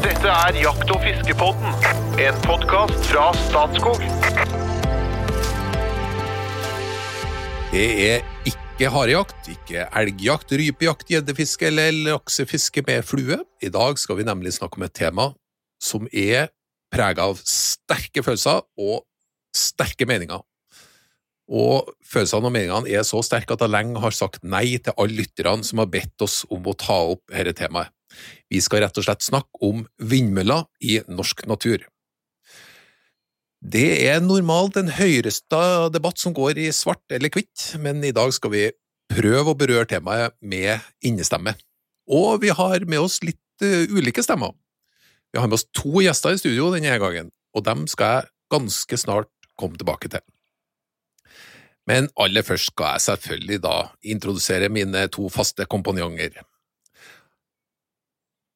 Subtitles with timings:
[0.00, 1.74] Dette er Jakt- og fiskepodden,
[2.24, 4.00] en podkast fra Statskog.
[7.68, 13.42] Det er ikke harejakt, ikke elgjakt, rypejakt, gjeddefiske eller laksefiske med flue.
[13.60, 15.28] I dag skal vi nemlig snakke om et tema
[15.84, 16.48] som er
[16.88, 19.04] preget av sterke følelser og
[19.52, 20.40] sterke meninger.
[21.52, 25.26] Og følelsene og meningene er så sterke at jeg lenge har sagt nei til alle
[25.26, 27.92] lytterne som har bedt oss om å ta opp dette temaet.
[28.50, 31.86] Vi skal rett og slett snakke om vindmøller i norsk natur.
[33.60, 38.32] Det er normalt en høyresta debatt som går i svart eller hvitt, men i dag
[38.32, 38.64] skal vi
[39.10, 41.52] prøve å berøre temaet med innestemme.
[42.10, 44.54] Og vi har med oss litt uh, ulike stemmer.
[45.30, 48.98] Vi har med oss to gjester i studio denne gangen, og dem skal jeg ganske
[48.98, 49.30] snart
[49.60, 50.24] komme tilbake til.
[51.90, 53.76] Men aller først skal jeg selvfølgelig da
[54.14, 56.40] introdusere mine to faste kompanjonger.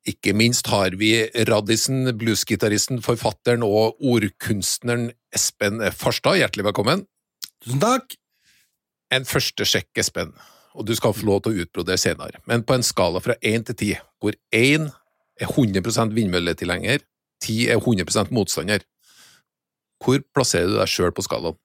[0.04, 1.14] Ikke minst har vi
[1.48, 6.36] Radisen, bluesgitaristen, forfatteren og ordkunstneren Espen Farstad.
[6.42, 7.06] Hjertelig velkommen.
[7.64, 8.12] Tusen takk.
[9.14, 10.34] En første sjekk, Espen,
[10.76, 13.64] og du skal få lov til å utbrodere senere, men på en skala fra én
[13.64, 14.90] til ti, hvor én
[15.40, 17.04] er 100% vindmølletilhenger,
[17.40, 18.84] ti er 100% motstander,
[20.04, 21.56] hvor plasserer du deg sjøl på skalaen?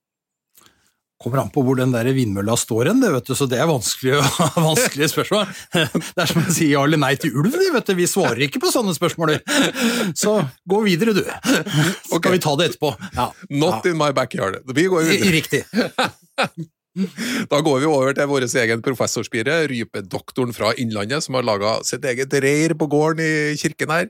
[1.20, 3.68] Kommer an på hvor den der vindmølla står hen, det, vet du, så det er
[3.68, 4.14] vanskelig,
[4.70, 5.50] vanskelige spørsmål.
[5.76, 7.94] Det er som å si ja eller nei til ulv, vet du.
[8.00, 9.34] vi svarer ikke på sånne spørsmål.
[10.16, 10.38] Så
[10.72, 11.24] gå videre, du.
[12.08, 12.94] Så skal vi ta det etterpå.
[13.18, 13.30] Ja.
[13.52, 13.92] Not Ja.
[13.92, 14.62] in my backyard.
[14.72, 15.32] Vi går videre.
[15.36, 15.64] Riktig.
[17.52, 22.04] Da går vi over til vår egen professorspire, rypedoktoren fra Innlandet, som har laga sitt
[22.10, 24.10] eget reir på gården i kirken her.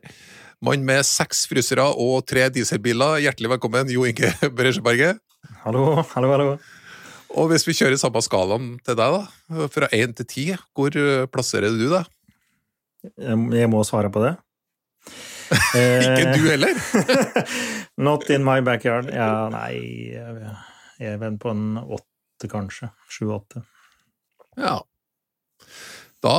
[0.64, 3.20] Mann med seks frysere og tre dieselbiler.
[3.26, 5.20] Hjertelig velkommen, Jo Inge Bresjeberget.
[5.66, 6.50] Hallo, hallo, hallo.
[7.38, 10.46] Og hvis vi kjører samme skalaen til deg, da, fra én til ti,
[10.78, 12.08] hvor eh, plasserer du deg?
[13.20, 14.34] Jeg må svare på det.
[15.80, 16.80] Ikke du heller!
[18.10, 19.10] Not in my backyard.
[19.14, 19.78] Ja, nei
[21.00, 22.92] Jeg er vel på en åtte, kanskje.
[23.12, 23.64] Sju-åtte.
[24.60, 24.80] Ja.
[26.24, 26.36] Da,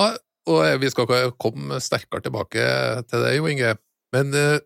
[0.51, 2.67] og vi skal komme sterkere tilbake
[3.09, 3.77] til det, Jo Inge,
[4.15, 4.59] men eh,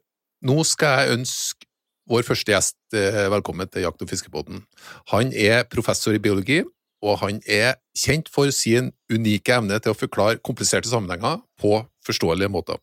[0.44, 1.68] nå skal jeg ønske
[2.10, 4.64] vår første gjest eh, velkommen til Jakt- og fiskebåten.
[5.12, 6.62] Han er professor i biologi,
[7.04, 12.52] og han er kjent for sin unike evne til å forklare kompliserte sammenhenger på forståelige
[12.52, 12.80] måter.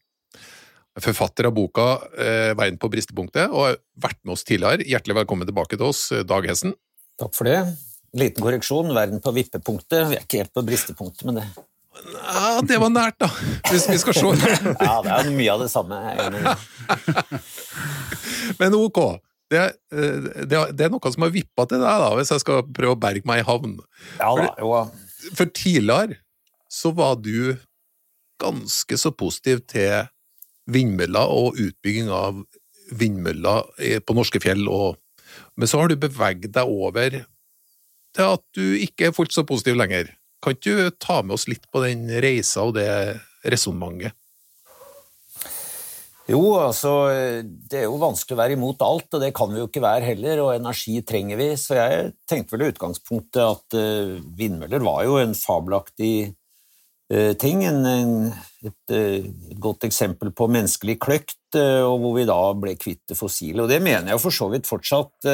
[1.02, 1.88] Forfatter av boka
[2.20, 4.86] eh, Verden på bristepunktet, og har vært med oss tidligere.
[4.90, 6.76] Hjertelig velkommen tilbake til oss, eh, Dag Hessen.
[7.22, 7.62] Takk for det.
[8.18, 8.92] Liten korreksjon.
[8.96, 10.09] Verden på vippepunktet.
[10.09, 11.46] Vi er ikke helt på bristepunktet, men det,
[11.91, 13.28] Ja, det var nært, da,
[13.68, 14.29] hvis vi skal se.
[14.88, 15.97] ja, det er mye av det samme.
[18.62, 19.00] Men ok,
[19.52, 22.63] det, eh, det, det er noe som har vippa til deg, da, hvis jeg skal
[22.72, 23.75] prøve å berge meg i havn.
[24.22, 24.72] Ja da, jo.
[25.35, 26.22] For tidligere
[26.72, 27.57] så var du
[28.41, 30.08] ganske så positiv til
[30.72, 32.40] vindmøller og utbygging av
[32.96, 34.96] vindmøller på norske fjell, og,
[35.59, 37.19] men så har du beveget deg over
[38.16, 40.09] til at du ikke er fullt så positiv lenger.
[40.41, 42.90] Kan ikke du ta med oss litt på den reisa og det
[43.46, 44.18] resonnementet?
[46.29, 46.91] Jo, altså,
[47.44, 50.06] det er jo vanskelig å være imot alt, og det kan vi jo ikke være
[50.13, 55.02] heller, og energi trenger vi, så jeg tenkte vel i utgangspunktet at uh, vindmøller var
[55.07, 56.13] jo en fabelaktig
[57.12, 58.13] uh, ting, en, en,
[58.63, 59.28] et, uh,
[59.66, 63.81] godt eksempel på menneskelig kløkt, og hvor vi da ble kvitt det fossile, og det
[63.84, 65.28] mener jeg for så vidt fortsatt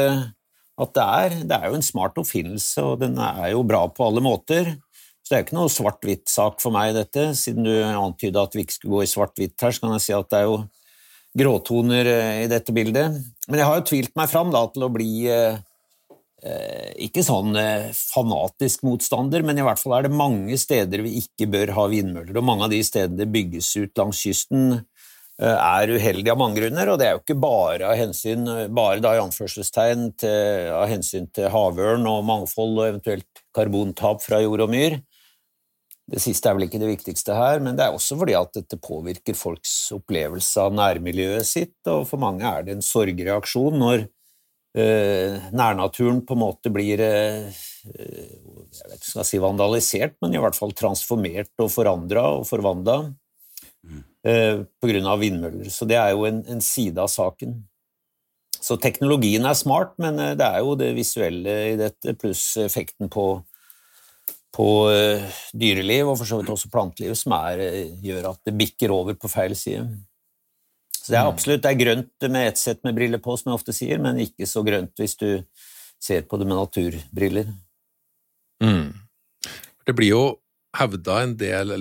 [0.82, 1.36] at det er.
[1.46, 4.72] Det er jo en smart oppfinnelse, og den er jo bra på alle måter.
[5.28, 7.34] Så det er jo ikke noe svart-hvitt-sak for meg, dette.
[7.36, 10.14] Siden du antyda at vi ikke skulle gå i svart-hvitt her, så kan jeg si
[10.16, 10.54] at det er jo
[11.36, 13.18] gråtoner eh, i dette bildet.
[13.50, 15.58] Men jeg har jo tvilt meg fram da, til å bli eh,
[16.48, 21.18] eh, ikke sånn eh, fanatisk motstander, men i hvert fall er det mange steder vi
[21.20, 24.80] ikke bør ha vindmøller, og mange av de stedene bygges ut langs kysten,
[25.44, 29.04] eh, er uheldige av mange grunner, og det er jo ikke bare av hensyn, bare
[29.04, 34.70] da i anførselstegn til, av hensyn til havørn og mangfold og eventuelt karbontap fra jord
[34.70, 35.02] og myr.
[36.08, 38.80] Det siste er vel ikke det viktigste her, men det er også fordi at dette
[38.80, 44.06] påvirker folks opplevelse av nærmiljøet sitt, og for mange er det en sorgreaksjon når
[44.80, 47.60] eh, nærnaturen på en måte blir eh,
[47.92, 52.46] jeg vet ikke skal jeg si vandalisert, men i hvert fall transformert og forandra og
[52.50, 52.98] forvandla
[54.28, 55.72] eh, på grunn av vindmøller.
[55.74, 57.58] Så det er jo en, en side av saken.
[58.58, 63.12] Så teknologien er smart, men eh, det er jo det visuelle i dette, pluss effekten
[63.14, 63.30] på
[64.56, 68.56] på eh, dyreliv, og for så vidt også planteliv, som er, eh, gjør at det
[68.58, 69.86] bikker over på feil side.
[70.98, 73.62] Så det er absolutt det er grønt med ett sett med briller på, som jeg
[73.62, 75.30] ofte sier, men ikke så grønt hvis du
[76.04, 77.54] ser på det med naturbriller.
[78.64, 78.92] Mm.
[79.88, 80.24] Det blir jo
[80.78, 81.72] hevda en del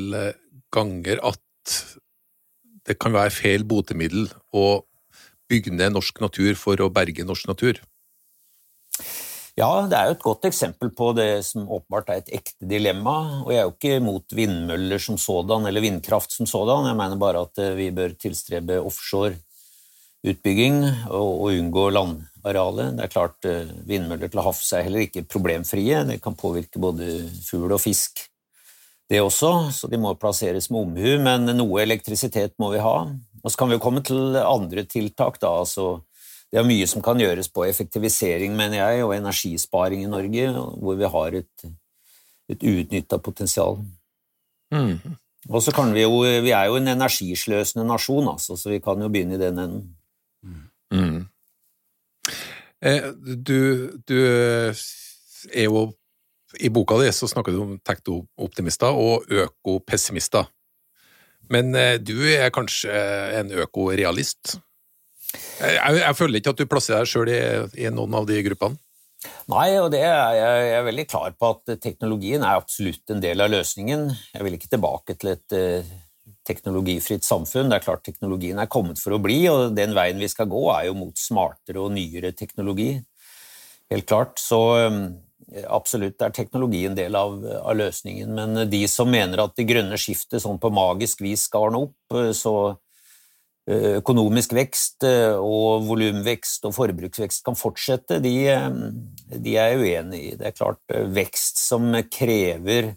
[0.73, 1.75] ganger at
[2.87, 4.85] det kan være feil botemiddel å
[5.51, 7.81] bygge ned norsk natur for å berge norsk natur?
[9.57, 13.15] Ja, det er jo et godt eksempel på det som åpenbart er et ekte dilemma.
[13.41, 16.91] Og jeg er jo ikke mot vindmøller som sådan, eller vindkraft som sådan.
[16.91, 19.33] Jeg mener bare at eh, vi bør tilstrebe offshore
[20.27, 22.99] utbygging og, unngå landarealet.
[22.99, 26.05] Det er klart eh, Vindmøller til havs er heller ikke problemfrie.
[26.05, 28.27] Det kan påvirke både fugl og fisk,
[29.09, 31.17] det også, så de må plasseres med omhu.
[31.23, 32.97] Men noe elektrisitet må vi ha.
[33.41, 35.41] Og så kan vi jo komme til andre tiltak.
[35.41, 36.03] da, altså
[36.53, 40.99] det er mye som kan gjøres på effektivisering, mener jeg, og energisparing i Norge, hvor
[40.99, 41.69] vi har et,
[42.49, 43.81] et uutnytta potensial.
[44.75, 45.17] Mm.
[45.49, 49.03] Og så kan vi jo Vi er jo en energisløsende nasjon, altså, så vi kan
[49.03, 49.97] jo begynne i den enden.
[50.91, 51.27] Mm.
[52.83, 53.03] Eh,
[53.47, 54.19] du, du,
[55.53, 55.93] er jo
[56.61, 60.47] I boka di så snakker du om teknooptimister og økopessimister.
[61.51, 62.93] Men eh, du er kanskje
[63.41, 64.59] en økorealist?
[65.35, 67.41] Jeg, jeg, føler ikke at du plasserer deg sjøl i,
[67.83, 68.79] i, noen av de gruppene.
[69.51, 73.23] Nei, og det er jeg, jeg er veldig klar på at teknologien er absolutt en
[73.23, 74.11] del av løsningen.
[74.35, 75.93] Jeg vil ikke tilbake til et uh,
[76.47, 77.73] teknologifritt samfunn.
[77.73, 80.63] Det er klart Teknologien er kommet for å bli, og den veien vi skal gå,
[80.77, 82.93] er jo mot smartere og nyere teknologi.
[83.91, 84.39] Helt klart.
[84.43, 85.03] Så um,
[85.65, 88.37] absolutt er teknologi en del av, av, løsningen.
[88.37, 92.19] Men de som mener at det grønne skiftet sånn på magisk vis skal ordne opp,
[92.19, 92.86] eh, så Eh,
[93.67, 98.71] økonomisk vekst eh, og volumvekst og forbruksvekst kan fortsette, de, eh,
[99.43, 100.37] de er jeg uenig i.
[100.39, 102.93] Det er klart vekst som krever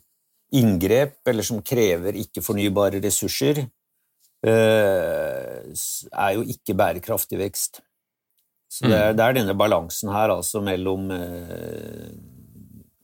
[0.54, 3.68] inngrep, eller som krever ikke-fornybare ressurser,
[4.40, 7.82] er jo ikke bærekraftig vekst.
[8.72, 9.18] Så det er, mm.
[9.18, 11.12] det er denne balansen her altså mellom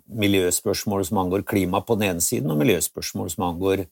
[0.09, 3.83] miljøspørsmål som angår klima på den ene siden, og miljøspørsmål som angår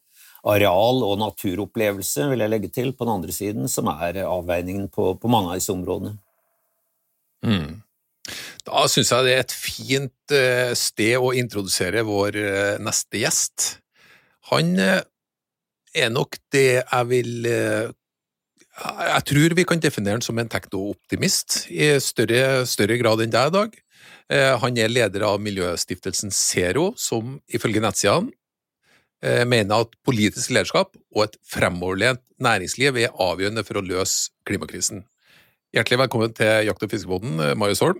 [0.44, 5.14] areal- og naturopplevelse, vil jeg legge til, på den andre siden, som er avveiningen på,
[5.16, 6.18] på mange av disse områdene.
[7.44, 7.80] Mm.
[8.64, 13.74] Da syns jeg det er et fint eh, sted å introdusere vår eh, neste gjest.
[14.52, 15.02] Han eh,
[15.94, 21.92] er nok det jeg vil Jeg tror vi kan definere han som en teknooptimist i
[22.02, 23.76] større, større grad enn deg dag.
[24.64, 28.34] Han er leder av miljøstiftelsen Zero, som ifølge nettsidene
[29.48, 35.06] mener at politisk lederskap og et fremoverlent næringsliv er avgjørende for å løse klimakrisen.
[35.74, 37.98] Hjertelig velkommen til Jakt- og fiskebåten, eh, Marius Holm.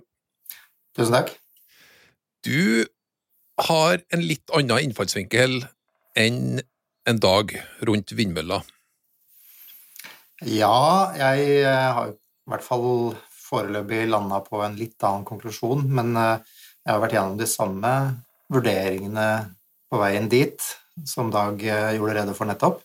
[0.94, 1.32] Tusen takk.
[2.44, 2.86] Du
[3.58, 5.64] har en litt annen innfallsvinkel
[6.14, 6.60] enn
[7.06, 7.50] en dag
[7.82, 8.62] rundt vindmøller.
[10.46, 13.16] Ja, jeg eh, har i hvert fall
[13.48, 17.90] foreløpig landa på en litt annen konklusjon, men jeg har vært gjennom de samme
[18.52, 19.28] vurderingene
[19.90, 20.62] på veien dit
[21.02, 22.80] som Dag eh, gjorde rede for nettopp.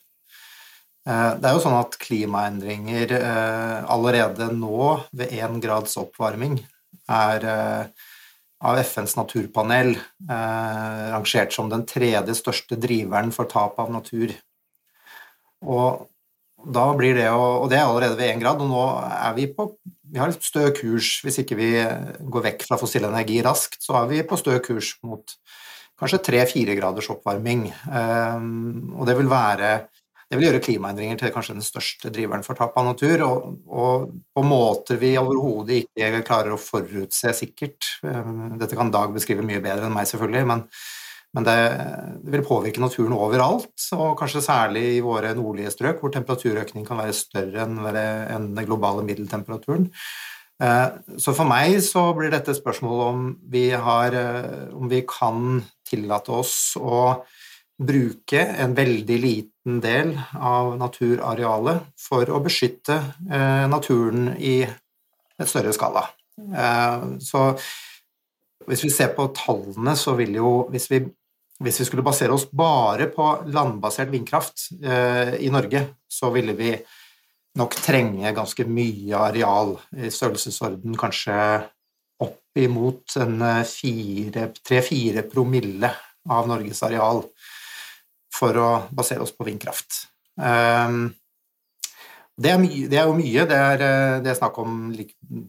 [1.07, 6.59] Eh, det er jo sånn at klimaendringer eh, allerede nå, ved én grads oppvarming,
[7.09, 7.45] er
[8.59, 9.95] av FNs naturpanel
[10.29, 14.35] rangert som den tredje største driveren for tap av natur.
[15.65, 16.05] Og
[16.69, 19.71] da blir det Og det er allerede ved én grad, og nå er vi på
[20.11, 21.23] Vi har litt stø kurs.
[21.25, 21.71] Hvis ikke vi
[22.29, 25.33] går vekk fra fossil energi raskt, så er vi på stø kurs mot
[25.99, 27.69] kanskje tre-fire graders oppvarming.
[27.91, 29.71] Ehm, og det vil, være,
[30.29, 34.07] det vil gjøre klimaendringer til kanskje den største driveren for tap av natur, og, og
[34.35, 37.97] på måter vi overhodet ikke klarer å forutse sikkert.
[38.07, 40.65] Ehm, dette kan Dag beskrive mye bedre enn meg, selvfølgelig, men,
[41.37, 41.59] men det,
[42.23, 47.03] det, vil påvirke naturen overalt, og kanskje særlig i våre nordlige strøk, hvor temperaturøkning kan
[47.03, 49.91] være større enn, enn den globale middeltemperaturen.
[50.59, 50.87] Eh,
[51.23, 56.33] så for meg så blir dette spørsmålet om vi, har, eh, om vi kan tillate
[56.35, 57.19] oss å
[57.79, 62.97] bruke en veldig liten del av naturarealet for å beskytte
[63.31, 66.03] eh, naturen i et større skala.
[67.19, 67.39] Så
[68.67, 70.99] hvis vi ser på tallene, så vil jo hvis vi,
[71.63, 76.73] hvis vi skulle basere oss bare på landbasert vindkraft i Norge, så ville vi
[77.59, 81.35] nok trenge ganske mye areal, i størrelsesorden kanskje
[82.65, 83.15] imot
[84.65, 85.91] tre-fire promille
[86.29, 87.23] av Norges areal
[88.39, 90.05] for å basere oss på vindkraft.
[90.39, 91.09] Ehm,
[92.39, 93.45] det er, mye, det er jo mye.
[93.49, 94.75] Det er, eh, det er, snakk om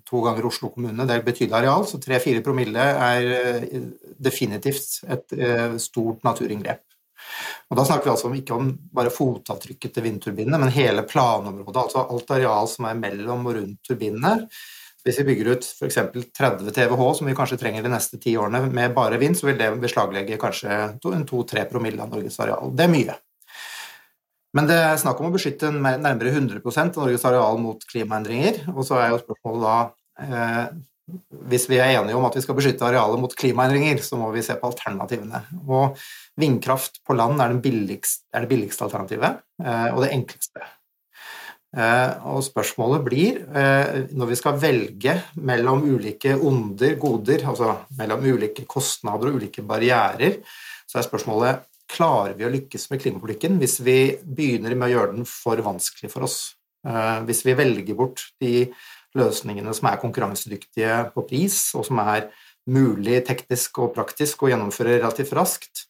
[0.09, 1.07] to ganger Oslo kommune.
[1.07, 3.85] Det er et betydelig areal, så tre-fire promille er eh,
[4.19, 6.83] definitivt et eh, stort naturinngrep.
[7.71, 12.03] Og Da snakker vi altså ikke om bare fotavtrykket til vindturbinene, men hele planområdet, altså
[12.11, 14.49] alt areal som er mellom og rundt turbinene.
[15.05, 15.99] Hvis vi bygger ut f.eks.
[16.37, 19.59] 30 TWh, som vi kanskje trenger de neste ti årene med bare vind, så vil
[19.61, 22.75] det beslaglegge kanskje 2-3 promille av Norges areal.
[22.77, 23.17] Det er mye.
[24.57, 28.65] Men det er snakk om å beskytte nærmere 100 av Norges areal mot klimaendringer.
[28.75, 29.77] Og så er jo spørsmålet da
[30.25, 30.65] eh,
[31.51, 34.45] Hvis vi er enige om at vi skal beskytte arealet mot klimaendringer, så må vi
[34.47, 35.45] se på alternativene.
[35.65, 35.97] Og
[36.41, 40.67] vindkraft på land er, billigste, er det billigste alternativet, eh, og det enkleste.
[41.71, 48.25] Eh, og spørsmålet blir, eh, når vi skal velge mellom ulike onder, goder, altså mellom
[48.27, 50.41] ulike kostnader og ulike barrierer,
[50.91, 55.15] så er spørsmålet klarer vi å lykkes med klimapolitikken hvis vi begynner med å gjøre
[55.15, 56.57] den for vanskelig for oss?
[56.87, 58.67] Eh, hvis vi velger bort de
[59.15, 62.33] løsningene som er konkurransedyktige på pris, og som er
[62.71, 65.87] mulig teknisk og praktisk å gjennomføre relativt raskt,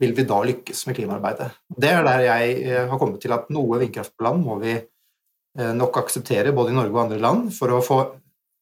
[0.00, 1.50] vil vi da lykkes med klimaarbeidet?
[1.76, 4.74] Det er der jeg eh, har kommet til at noe vindkraft på land må vi
[4.76, 8.00] eh, nok akseptere, både i Norge og andre land, for å, få,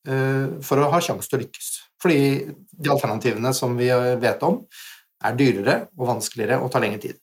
[0.04, 1.70] for å ha sjanse til å lykkes.
[2.02, 3.88] Fordi de alternativene som vi
[4.20, 4.58] vet om,
[5.24, 7.20] er dyrere og vanskeligere og tar lengre tid.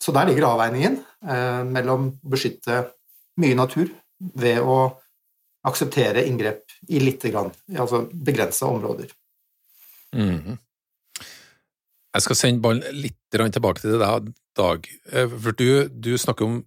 [0.00, 2.82] Så der ligger avveiningen eh, mellom å beskytte
[3.40, 3.88] mye natur
[4.36, 4.78] ved å
[5.64, 9.08] akseptere inngrep i lite grann, altså begrensa områder.
[10.14, 10.58] Mm -hmm.
[12.14, 14.86] Jeg skal sende ballen litt tilbake til deg, Dag.
[15.10, 16.60] Eh, for du, du, snakker om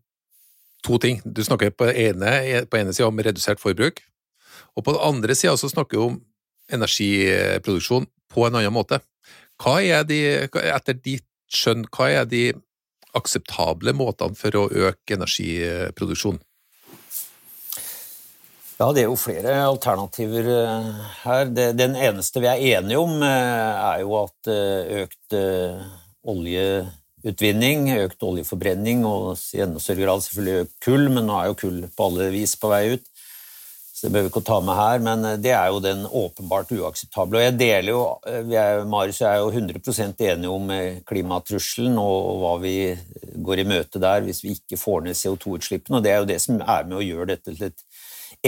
[0.84, 1.22] to ting.
[1.24, 4.01] Du snakker på ene, på ene sida om redusert forbruk,
[4.75, 6.18] og på den andre sida snakker du om
[6.68, 9.00] energiproduksjon på en annen måte.
[9.63, 12.50] Hva er de, etter ditt skjønn, hva er de
[13.16, 16.42] akseptable måtene for å øke energiproduksjon?
[18.77, 20.89] Ja, det er jo flere alternativer her.
[21.24, 21.48] her.
[21.74, 25.34] Den eneste vi er enige om, eh, er jo at eh, økt
[26.27, 31.57] oljeutvinning, økt oljeforbrenning og i enda større grad selvfølgelig økt kull, men nå er jo
[31.63, 33.10] kull på alle vis på vei ut,
[33.98, 36.03] så det behøver vi ikke å ta med her, men eh, det er jo den
[36.05, 37.39] åpenbart uakseptable.
[37.39, 42.27] Og jeg deler jo, eh, er, Marius er jo 100% enige om eh, klimatrusselen og
[42.43, 42.75] hva vi
[43.48, 45.98] går i møte der hvis vi ikke får ned CO2-utslippene.
[45.98, 47.87] Og det er jo det som er med å gjøre dette til et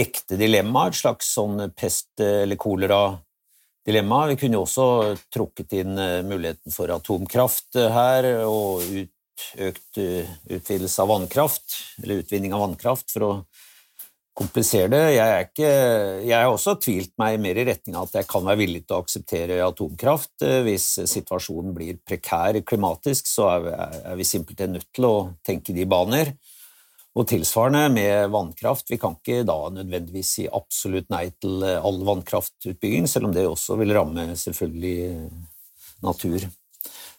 [0.00, 4.26] ekte dilemma, et slags sånn pest- eller kolera-dilemma.
[4.32, 4.86] Vi kunne jo også
[5.32, 5.94] trukket inn
[6.28, 8.84] muligheten for atomkraft her og
[9.56, 13.32] økt utvidelse av vannkraft, eller utvinning av vannkraft, for å
[14.40, 15.02] komplisere det.
[15.16, 15.70] Jeg, er ikke,
[16.24, 18.96] jeg har også tvilt meg mer i retning av at jeg kan være villig til
[18.96, 20.32] å akseptere atomkraft.
[20.46, 25.14] Eh, hvis situasjonen blir prekær klimatisk, så er vi simpelthen nødt til å
[25.46, 26.34] tenke de baner.
[27.18, 28.86] Og tilsvarende med vannkraft.
[28.92, 33.74] Vi kan ikke da nødvendigvis si absolutt nei til all vannkraftutbygging, selv om det også
[33.80, 35.26] vil ramme selvfølgelig
[36.06, 36.46] natur.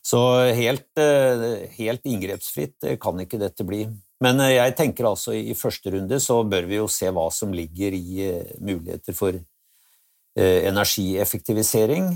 [0.01, 0.21] Så
[0.57, 3.83] helt, eh, helt inngrepsfritt kan ikke dette bli.
[4.21, 7.53] Men eh, jeg tenker altså i første runde så bør vi jo se hva som
[7.55, 12.11] ligger i eh, muligheter for eh, energieffektivisering.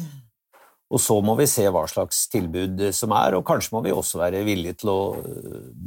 [0.94, 4.22] Og så må vi se hva slags tilbud som er, og kanskje må vi også
[4.22, 5.00] være villige til å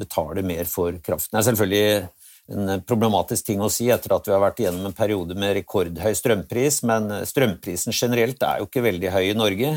[0.01, 1.37] betale mer for kraften.
[1.37, 2.09] Det er selvfølgelig
[2.49, 6.17] en problematisk ting å si etter at vi har vært igjennom en periode med rekordhøy
[6.17, 9.73] strømpris, men strømprisen generelt er jo ikke veldig høy i Norge.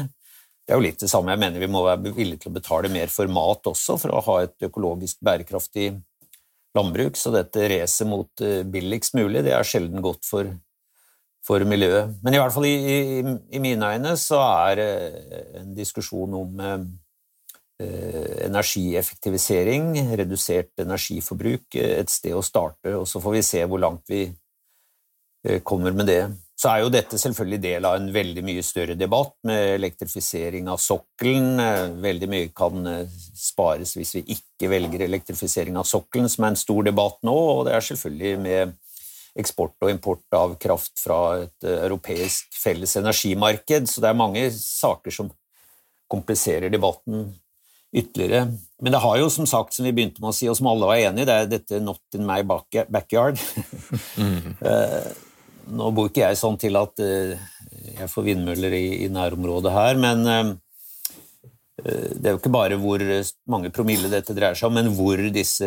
[0.62, 2.90] Det er jo litt det samme jeg mener vi må være villige til å betale
[2.94, 5.92] mer for mat også, for å ha et økologisk bærekraftig
[6.78, 10.48] landbruk, så dette racet mot eh, billigst mulig, det er sjelden godt for,
[11.46, 12.18] for miljøet.
[12.22, 13.22] Men i hvert fall i, i,
[13.58, 16.84] i mine øyne så er eh, en diskusjon om eh,
[18.46, 24.28] energieffektivisering, redusert energiforbruk, et sted å starte, og så får vi se hvor langt vi
[25.66, 26.22] kommer med det
[26.62, 30.78] så er jo dette selvfølgelig del av en veldig mye større debatt med elektrifisering av
[30.82, 31.58] sokkelen.
[32.04, 36.62] Veldig mye kan eh, spares hvis vi ikke velger elektrifisering av sokkelen, som er en
[36.62, 38.76] stor debatt nå, og det er selvfølgelig med
[39.40, 44.48] eksport og import av kraft fra et eh, europeisk felles energimarked, så det er mange
[44.56, 45.32] saker som
[46.12, 47.30] kompliserer debatten
[47.96, 48.50] ytterligere.
[48.84, 50.88] Men det har jo som sagt, som vi begynte med å si, og som alle
[50.88, 53.40] var enig i, det er dette 'not in my backyard'.
[54.18, 54.56] mm.
[55.78, 57.40] Nå bor ikke jeg sånn til at eh,
[58.00, 60.26] jeg får vindmøller i, i nærområdet her, men
[61.84, 63.02] det er jo ikke bare hvor
[63.50, 65.66] mange promille dette dreier seg om, men hvor disse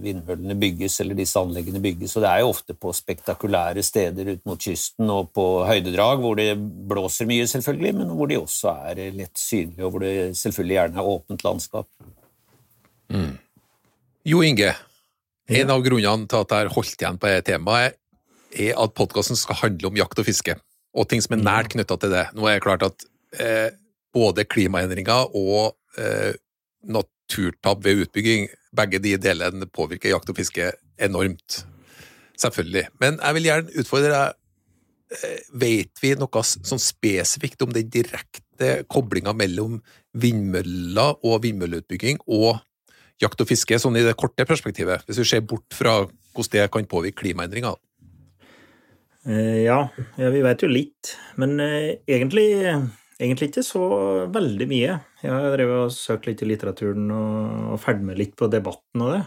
[0.00, 2.14] vindmøllene bygges, eller disse anleggene bygges.
[2.16, 6.38] Og det er jo ofte på spektakulære steder ut mot kysten og på høydedrag, hvor
[6.40, 6.54] det
[6.88, 11.02] blåser mye, selvfølgelig, men hvor de også er lett synlige, og hvor det selvfølgelig gjerne
[11.02, 11.90] er åpent landskap.
[13.12, 13.36] Mm.
[14.24, 14.72] Jo Inge,
[15.52, 18.00] en av grunnene til at jeg har holdt igjen på dette temaet,
[18.54, 20.56] er at podkasten skal handle om jakt og fiske,
[20.94, 22.28] og ting som er nært knytta til det.
[22.32, 23.04] Nå er det klart at
[23.42, 23.72] eh,
[24.14, 26.32] både klimaendringer og eh,
[26.84, 30.70] naturtap ved utbygging, begge de delene påvirker jakt og fiske
[31.02, 31.62] enormt.
[32.40, 32.88] Selvfølgelig.
[33.02, 34.40] Men jeg vil gjerne utfordre deg.
[35.14, 39.80] Eh, vet vi noe sånn spesifikt om den direkte koblinga mellom
[40.16, 42.62] vindmøller og vindmølleutbygging og
[43.22, 46.00] jakt og fiske sånn i det korte perspektivet, hvis vi ser bort fra
[46.34, 47.76] hvordan det kan påvirke klimaendringer?
[49.24, 49.78] Eh, ja,
[50.20, 51.14] ja, vi vet jo litt.
[51.40, 52.48] Men eh, egentlig,
[53.18, 53.84] egentlig ikke så
[54.32, 54.96] veldig mye.
[55.22, 59.14] Jeg har drevet og søkt litt i litteraturen og, ferdig med litt på debatten og
[59.16, 59.22] det.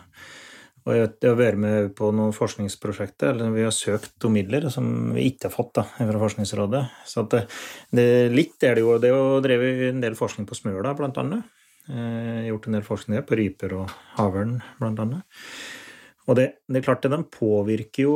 [0.88, 4.88] Og jeg, har vært med på noen forskningsprosjekter eller vi har søkt om midler som
[5.18, 6.84] vi ikke har fått da, fra Forskningsrådet.
[7.04, 7.42] Så det,
[7.92, 8.96] det, litt er det jo.
[9.04, 11.44] Det å drevet en del forskning på Smøla, blant annet.
[11.92, 15.44] Eh, gjort en del forskning på ryper og havørn, blant annet.
[16.28, 18.16] Og det, det, er klart at den påvirker jo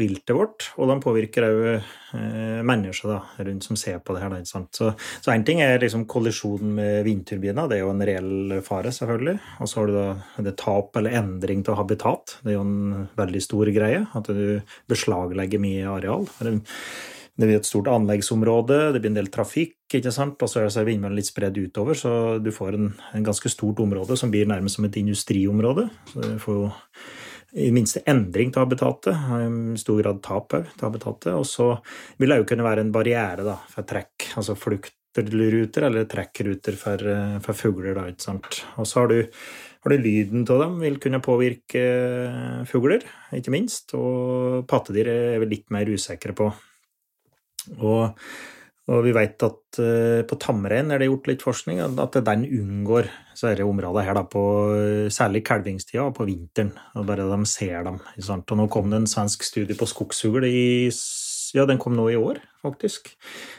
[0.00, 4.34] viltet vårt, og den påvirker òg eh, mennesker da, rundt som ser på det her.
[4.44, 4.90] Så,
[5.32, 9.38] en ting er liksom kollisjonen med vindturbiner, det er jo en reell fare, selvfølgelig.
[9.64, 10.10] Og så har du da
[10.50, 12.36] det tap eller endring til habitat.
[12.44, 14.60] Det er jo en veldig stor greie, at du
[14.92, 16.28] beslaglegger mye areal.
[17.40, 20.42] Det blir et stort anleggsområde, det blir en del trafikk, ikke sant?
[20.44, 24.18] og så er vindmøllene litt spredd utover, så du får en, en, ganske stort område
[24.20, 25.88] som blir nærmest som et industriområde.
[26.12, 26.68] Så du får jo
[27.58, 31.32] i minste endring til habitatet, i stor grad tap òg til habitatet.
[31.34, 31.72] Og så
[32.20, 37.10] vil det jo kunne være en barriere da, for trekk, altså fluktruter eller trekkruter for,
[37.46, 37.96] for fugler.
[37.98, 38.62] Da, ikke sant?
[38.78, 39.18] Og så har du,
[39.82, 41.84] har du lyden av dem vil kunne påvirke
[42.70, 43.04] fugler,
[43.34, 43.96] ikke minst.
[43.98, 46.52] Og pattedyr er vi litt mer usikre på.
[47.80, 48.16] Og
[48.90, 53.10] og vi vet at uh, på tamrein er det gjort litt forskning, at den unngår
[53.30, 54.42] disse områdene her da, på
[55.14, 56.74] særlig kalvingstida og på vinteren.
[56.98, 58.00] og Bare de ser dem.
[58.02, 60.90] Og nå kom det en svensk studie på skogsfugl i
[61.54, 63.10] ja, den kom nå i år, faktisk,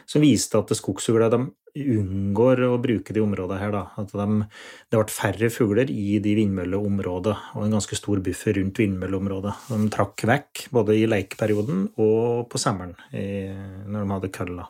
[0.08, 1.34] som viste at skogsfugler
[1.72, 3.74] unngår å bruke de områdene her.
[3.74, 3.84] Da.
[4.00, 4.48] At de,
[4.92, 9.56] det ble færre fugler i de vindmølleområdene, og en ganske stor buffer rundt vindmølleområdet.
[9.72, 14.70] De trakk vekk både i lekeperioden og på sommeren, når de hadde kølla.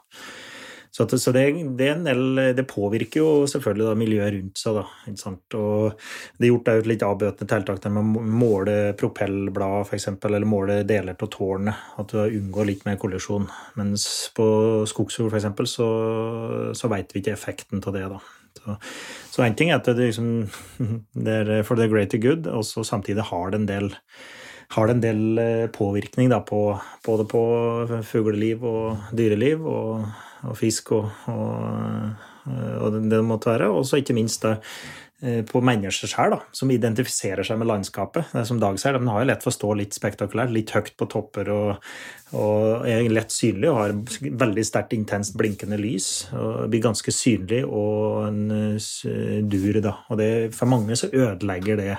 [0.91, 1.45] Så, at, så det,
[1.79, 2.23] det, del,
[2.57, 4.75] det, påvirker jo selvfølgelig da, miljøet rundt seg.
[4.75, 5.55] Da, ikke sant?
[5.55, 5.93] Og
[6.35, 11.15] det er gjort et litt avbøtende tiltak med å måle propellblad f.eks., eller måle deler
[11.15, 11.85] av tårnet.
[12.01, 13.47] At du unngår litt mer kollisjon.
[13.79, 14.03] Mens
[14.35, 14.45] på
[14.91, 15.47] skogsfugl f.eks.
[15.71, 15.87] så,
[16.75, 18.03] så veit vi ikke effekten av det.
[18.11, 18.19] da.
[19.31, 20.49] Så én ting er at det, liksom,
[21.27, 23.93] det er for the greater good, og så samtidig har det en del
[24.71, 26.61] det en del eh, påvirkning da, på,
[27.03, 27.41] både på
[28.07, 29.65] fugleliv og dyreliv.
[29.67, 30.05] og
[30.47, 32.27] og fisk og, og,
[32.81, 33.69] og det det måtte være.
[33.71, 34.55] Og så ikke minst da,
[35.21, 38.31] eh, på mennesker sjøl, som identifiserer seg med landskapet.
[38.33, 40.73] Det er som Dag sier, De har jo lett for å stå litt spektakulært, litt
[40.75, 41.91] høyt på topper og,
[42.33, 43.97] og er lett synlig og har
[44.45, 46.31] veldig sterkt intenst blinkende lys.
[46.33, 49.97] og Blir ganske synlig og en eh, dur, da.
[50.09, 51.93] Og det, for mange så ødelegger det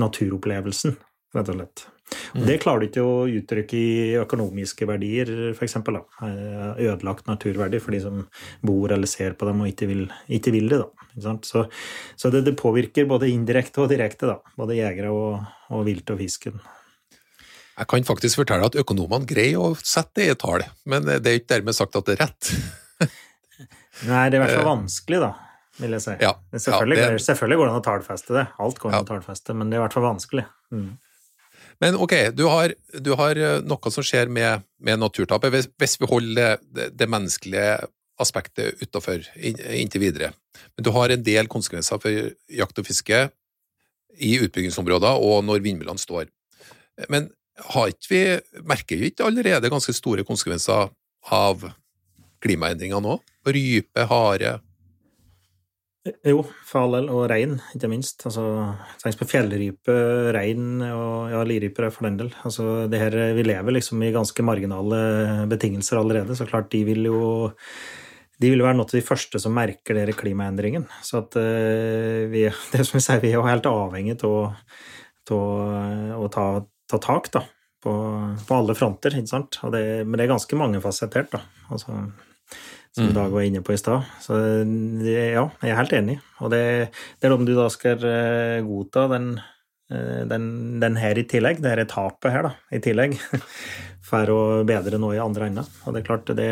[0.00, 0.94] naturopplevelsen,
[1.36, 1.88] rett og slett.
[2.34, 5.76] Og det klarer du ikke å uttrykke i økonomiske verdier, f.eks.
[5.78, 8.24] Eh, ødelagt naturverdi for de som
[8.66, 10.82] bor eller ser på dem og ikke vil, ikke vil det.
[10.82, 11.64] Da, så,
[12.18, 15.40] så det, det, påvirker både indirekte og direkte, da, både jegere og,
[15.74, 16.60] og vilt og fisken.
[17.80, 21.38] Jeg kan faktisk fortelle at økonomene greier å sette det i tall, men det er
[21.40, 22.50] ikke dermed sagt at det er rett.
[24.10, 25.30] Nei, det er i hvert fall eh, vanskelig, da,
[25.80, 26.16] vil jeg si.
[26.22, 27.22] Ja, selvfølgelig, ja, det...
[27.24, 28.44] selvfølgelig, går det an å tallfeste det.
[28.66, 29.06] Alt går an ja.
[29.06, 30.44] å tallfeste, men det er i hvert fall vanskelig.
[30.74, 30.90] Mm.
[31.80, 35.96] Men ok, du har, du har eh, noe som skjer med, med naturtapet, hvis, hvis,
[36.02, 37.78] vi holder det, det menneskelige
[38.20, 40.32] aspektet utafor inntil videre.
[40.76, 43.22] Men du har en del konsekvenser for jakt og fiske
[44.20, 46.28] i utbyggingsområder og når vindmøllene står.
[47.08, 47.30] Men
[47.72, 48.22] har ikke vi,
[48.68, 50.90] merker vi ikke allerede ganske store konsekvenser
[51.32, 51.64] av
[52.44, 53.16] klimaendringer nå?
[53.48, 54.58] Rype, hare,
[56.24, 57.08] jo, for all del.
[57.12, 58.24] Og rein, ikke minst.
[58.28, 58.44] Altså,
[59.02, 59.96] Tenk på fjellrype,
[60.36, 62.30] rein og ja, liryper for den del.
[62.46, 65.00] Altså, det her, vi lever liksom i ganske marginale
[65.50, 67.20] betingelser allerede, så klart de vil jo
[68.40, 70.86] de vil være noe av de første som merker dere klimaendringen.
[71.04, 74.30] Så at uh, vi, det som vi sier, vi er jo helt avhengig av
[75.30, 76.46] å ta,
[76.88, 77.44] ta, tak da,
[77.84, 77.92] på,
[78.46, 79.18] på, alle fronter.
[79.20, 79.60] ikke sant?
[79.74, 81.36] Det, men det er ganske mangefasettert.
[81.36, 81.44] da.
[81.68, 82.00] Altså,
[82.94, 83.14] som mm.
[83.14, 84.06] Dag var inne på i stad.
[84.22, 84.36] Så
[85.06, 86.18] ja, jeg er helt enig.
[86.42, 86.62] Og det,
[87.20, 89.28] det er om du da skal eh, godta den,
[89.92, 90.48] eh, den,
[90.82, 93.14] den, her i tillegg, det her tapet her, da, i tillegg,
[94.10, 95.68] for å bedre noe i andre enden.
[95.84, 96.50] Og det er klart, det,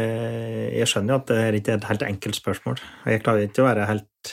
[0.76, 2.86] jeg skjønner jo at det er ikke et helt enkelt spørsmål.
[3.02, 4.32] Og jeg klarer ikke å være helt,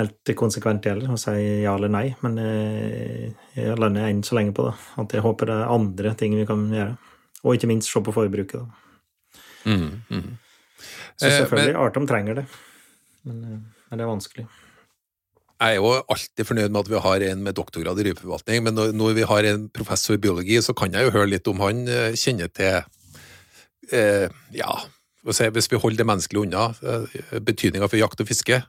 [0.00, 4.56] helt konsekvent heller og si ja eller nei, men eh, jeg lander enn så lenge
[4.58, 4.74] på det.
[5.04, 6.98] At jeg håper det er andre ting vi kan gjøre.
[7.46, 8.58] Og ikke minst se på forbruket.
[8.58, 8.84] da.
[9.68, 10.28] Mm, mm.
[11.18, 12.46] Så eh, selvfølgelig, eh, Artom trenger det,
[13.26, 14.46] men, eh, men, det er vanskelig.
[15.58, 18.76] Jeg er jo alltid fornøyd med at vi har en med doktorgrad i rypeforvaltning, men
[18.78, 21.64] når, når, vi har en professor i biologi, så kan jeg jo høre litt om
[21.64, 22.78] han eh, kjenner til
[23.90, 24.76] eh, Ja,
[25.26, 26.68] hvis vi holder det menneskelige unna,
[27.42, 28.62] betydninga for jakt og fiske,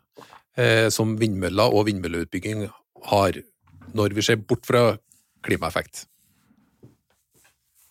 [0.58, 2.66] eh, som vindmøller og vindmølleutbygging
[3.14, 3.38] har
[3.94, 4.98] når vi ser bort fra
[5.46, 6.08] klimaeffekt?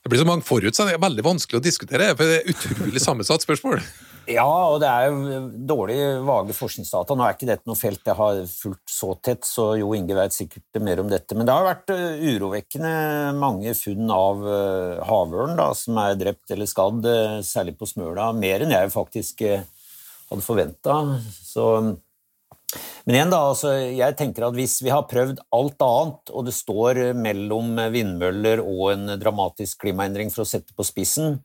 [0.03, 0.97] Det blir så mange forutsetninger.
[0.97, 3.83] Det er veldig vanskelig å diskutere, for det er utrolig sammensatt spørsmål.
[4.29, 5.39] Ja, og det er jo
[5.71, 7.15] dårlig vage forskningsdata.
[7.17, 10.35] Nå er ikke dette noe felt jeg har fulgt så tett, så Jo Inge vet
[10.37, 11.37] sikkert mer om dette.
[11.37, 12.91] Men det har vært eh, urovekkende
[13.39, 18.29] mange funn av eh, havørn som er drept eller skadd, eh, særlig på Smøla.
[18.37, 20.99] Mer enn jeg faktisk hadde forventa.
[23.09, 26.53] Men igjen da, altså, jeg tenker at hvis vi har prøvd alt annet, og det
[26.53, 31.39] står mellom vindmøller og en dramatisk klimaendring for å sette på spissen,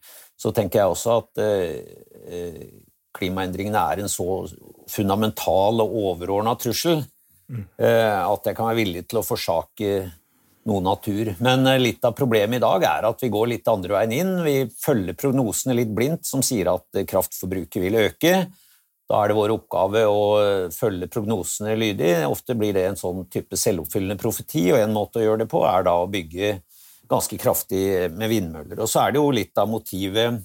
[0.43, 2.65] så tenker jeg også at eh,
[3.15, 4.43] klimaendringene er en så
[4.91, 7.63] fundamental og overordna trussel mm.
[7.79, 9.93] eh, at jeg kan være villig til å forsake
[10.67, 11.31] noe natur.
[11.43, 14.33] Men eh, litt av problemet i dag er at vi går litt andre veien inn.
[14.43, 18.35] Vi følger prognosene litt blindt, som sier at kraftforbruket vil øke.
[19.07, 20.21] Da er det vår oppgave å
[20.73, 22.15] følge prognosene lydig.
[22.27, 25.63] Ofte blir det en sånn type selvoppfyllende profeti, og en måte å gjøre det på
[25.69, 26.55] er da å bygge
[27.09, 28.79] ganske kraftig med vindmøller.
[28.81, 30.39] Og så er det jo litt av motivet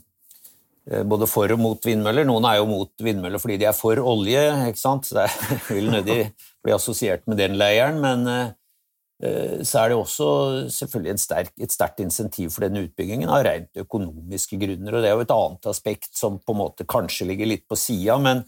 [0.91, 2.27] eh, både for og mot vindmøller.
[2.29, 5.11] Noen er jo mot vindmøller fordi de er for olje, ikke sant?
[5.17, 5.29] det
[5.71, 6.23] vil nødig
[6.65, 8.01] bli assosiert med den leiren.
[8.05, 10.31] Men eh, så er det også
[10.75, 14.95] selvfølgelig et sterkt, et sterkt insentiv for denne utbyggingen av rent økonomiske grunner.
[14.95, 17.79] og Det er jo et annet aspekt som på en måte kanskje ligger litt på
[17.79, 18.45] sida, men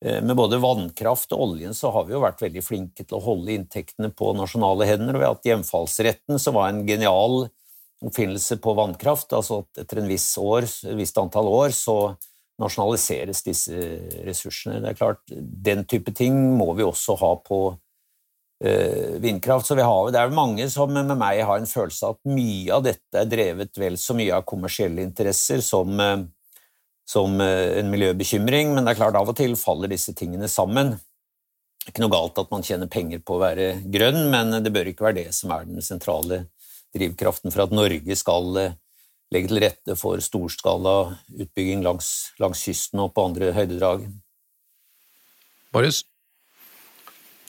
[0.00, 3.52] med både vannkraft og oljen så har vi jo vært veldig flinke til å holde
[3.52, 5.12] inntektene på nasjonale hender.
[5.12, 7.50] og Vi har hatt hjemfallsretten, som var en genial
[8.00, 9.32] oppfinnelse på vannkraft.
[9.32, 12.16] altså at Etter en viss år, et visst antall år så
[12.60, 13.76] nasjonaliseres disse
[14.26, 14.80] ressursene.
[14.80, 19.66] Det er klart, Den type ting må vi også ha på uh, vindkraft.
[19.66, 22.84] så har, Det er mange som med meg har en følelse av at mye av
[22.84, 26.24] dette er drevet vel så mye av kommersielle interesser som uh,
[27.10, 30.94] som eh, en miljøbekymring, men det er klart av og til faller disse tingene sammen.
[31.80, 34.72] Det er ikke noe galt at man tjener penger på å være grønn, men det
[34.74, 36.44] bør ikke være det som er den sentrale
[36.94, 38.78] drivkraften for at Norge skal eh,
[39.34, 40.94] legge til rette for storskala
[41.40, 44.06] utbygging langs, langs kysten og på andre høydedrag.
[45.74, 46.04] Marius?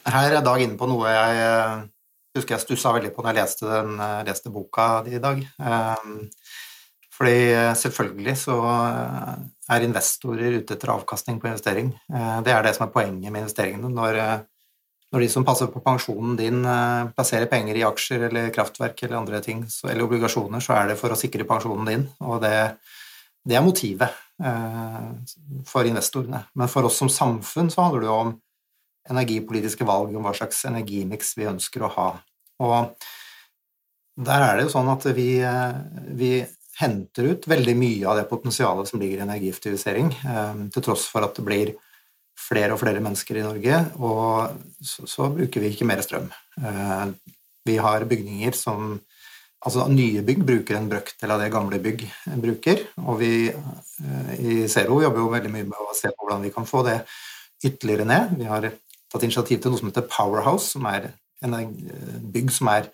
[0.05, 1.81] Her er Dag inne på noe jeg eh,
[2.37, 5.43] husker jeg stussa veldig på når jeg leste, den, leste boka di i dag.
[7.21, 9.33] Fordi eh, selvfølgelig så eh,
[9.75, 11.91] er investorer ute etter avkastning på investering.
[12.09, 13.91] Eh, det er det som er poenget med investeringene.
[13.93, 14.15] Når,
[15.13, 16.63] når de som passer på pensjonen din,
[17.13, 21.13] plasserer penger i aksjer eller kraftverk eller andre ting, eller obligasjoner, så er det for
[21.13, 22.05] å sikre pensjonen din.
[22.25, 22.55] Og det,
[23.45, 24.17] det er motivet
[25.69, 26.39] for investorene.
[26.57, 28.31] Men for oss som samfunn så handler det jo om
[29.11, 32.07] energipolitiske valg, om hva slags energimiks vi ønsker å ha.
[32.65, 33.05] Og
[34.25, 35.27] der er det jo sånn at vi,
[36.17, 36.31] vi
[36.81, 41.25] henter ut veldig mye av det potensialet som ligger i energieffektivisering, eh, til tross for
[41.25, 41.73] at det blir
[42.41, 46.27] flere og flere mennesker i Norge, og så, så bruker vi ikke mer strøm.
[46.57, 47.05] Eh,
[47.69, 48.99] vi har bygninger som
[49.61, 51.99] Altså nye bygg bruker en brøkdel av det gamle bygg
[52.41, 56.47] bruker, og vi eh, i Zero jobber jo veldig mye med å se på hvordan
[56.47, 56.95] vi kan få det
[57.69, 58.31] ytterligere ned.
[58.39, 61.11] Vi har tatt initiativ til noe som heter Powerhouse, som er
[61.45, 61.53] en
[62.33, 62.89] bygg som er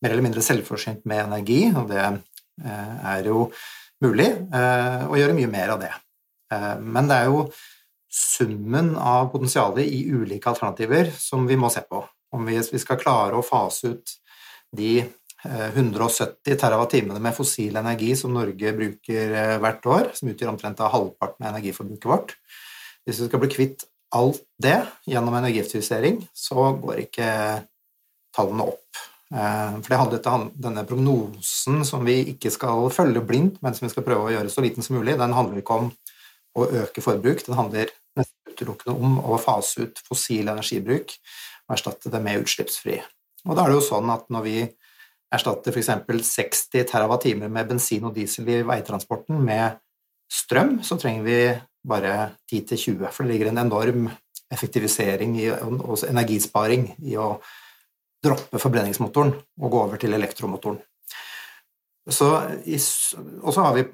[0.00, 2.06] mer eller mindre selvforsynt med energi, og det
[2.64, 3.50] er jo
[4.04, 5.92] mulig eh, å gjøre mye mer av det.
[6.52, 7.46] Eh, men det er jo
[8.16, 12.02] summen av potensialet i ulike alternativer som vi må se på.
[12.36, 14.16] Om vi, skal klare å fase ut
[14.76, 14.98] de
[15.46, 21.44] 170 TWh med fossil energi som Norge bruker hvert år, som utgjør omtrent av halvparten
[21.44, 22.32] av energiforbruket vårt
[23.06, 23.84] Hvis vi skal bli kvitt
[24.16, 27.28] alt det gjennom energieffektivisering, så går ikke
[28.34, 29.04] tallene opp.
[29.34, 33.92] Eh, for det handlet denne prognosen som vi ikke skal følge blindt, men som vi
[33.94, 35.90] skal prøve å gjøre så liten som mulig, den handler ikke om
[36.56, 41.16] å øke forbruk, den handler nesten utelukkende om å fase ut fossil energibruk
[41.66, 43.00] og erstatte det med utslippsfri.
[43.46, 44.58] Og da er det jo sånn at når vi
[45.34, 45.90] erstatter f.eks.
[46.30, 49.80] 60 TWh med bensin og diesel i veitransporten med
[50.32, 51.40] strøm, så trenger vi
[51.86, 52.14] bare
[52.50, 54.08] 10-20, for det ligger en enorm
[54.54, 57.36] effektivisering og energisparing i å
[58.26, 60.82] droppe forbrenningsmotoren og gå over til elektromotoren.
[62.06, 63.86] Og så har vi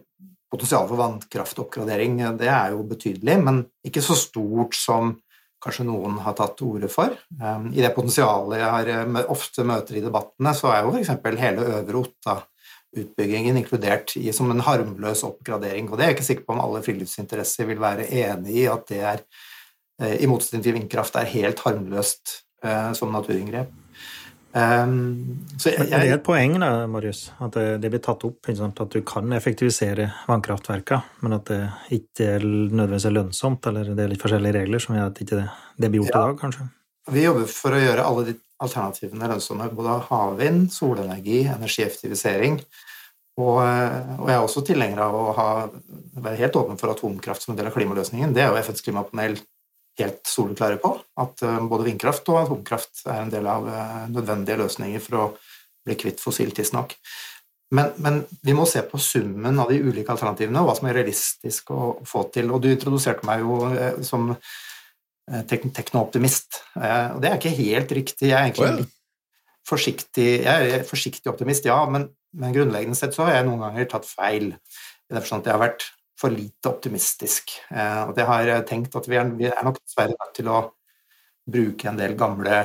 [0.52, 2.18] potensial for vannkraftoppgradering.
[2.40, 5.14] Det er jo betydelig, men ikke så stort som
[5.62, 7.14] kanskje noen har tatt til orde for.
[7.38, 11.12] Um, I det potensialet jeg har, eh, ofte møter i debattene, så er jo f.eks.
[11.38, 15.88] hele Øvre Otta-utbyggingen inkludert i, som en harmløs oppgradering.
[15.88, 18.88] Og det er jeg ikke sikker på om alle friluftsinteresser vil være enig i at
[18.90, 19.22] det er,
[20.02, 23.70] eh, i motsetning til vindkraft, er helt harmløst eh, som naturinngrep.
[24.52, 24.96] Um,
[25.64, 28.92] jeg, jeg, det er et poeng da, Marius, at det, det blir tatt opp at
[28.92, 31.60] du kan effektivisere vannkraftverkene, men at det
[31.96, 35.38] ikke er nødvendigvis er lønnsomt, eller det er litt forskjellige regler som gjør at ikke
[35.40, 35.48] det,
[35.80, 36.20] det blir gjort ja.
[36.20, 36.68] i dag, kanskje?
[37.16, 39.70] Vi jobber for å gjøre alle de alternativene lønnsomme.
[39.74, 42.60] Både havvind, solenergi, energieffektivisering.
[43.40, 45.48] Og, og, jeg er også tilhenger av å ha,
[46.20, 48.34] være helt åpen for atomkraft som en del av klimaløsningen.
[48.36, 49.38] Det er jo FNs klimapanel
[50.00, 50.94] helt soleklare på.
[51.20, 53.66] At både vindkraft og atomkraft er en del av
[54.12, 55.26] nødvendige løsninger for å
[55.84, 56.94] bli kvitt fossil tidsnok.
[57.72, 60.98] Men, men, vi må se på summen av de ulike alternativene og hva som er
[60.98, 62.50] realistisk å få til.
[62.52, 67.94] Og du introduserte meg jo eh, som eh, teknooptimist, eh, og det er ikke helt
[67.96, 68.28] riktig.
[68.28, 68.98] Jeg er egentlig litt
[69.68, 73.88] forsiktig, jeg er forsiktig optimist, ja, men, men, grunnleggende sett så har jeg noen ganger
[73.88, 74.50] tatt feil.
[74.52, 75.88] I det forstand at jeg har vært
[76.22, 77.56] for lite optimistisk.
[78.06, 80.60] Og det har jeg tenkt at vi er, vi er nok dessverre nødt til å
[81.52, 82.60] bruke en del gamle,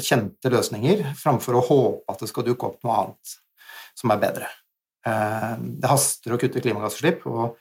[0.00, 3.34] kjente løsninger framfor å håpe at det skal dukke opp noe annet
[3.98, 4.48] som er bedre.
[5.06, 7.58] Eh, det haster å kutte klimagassutslipp, og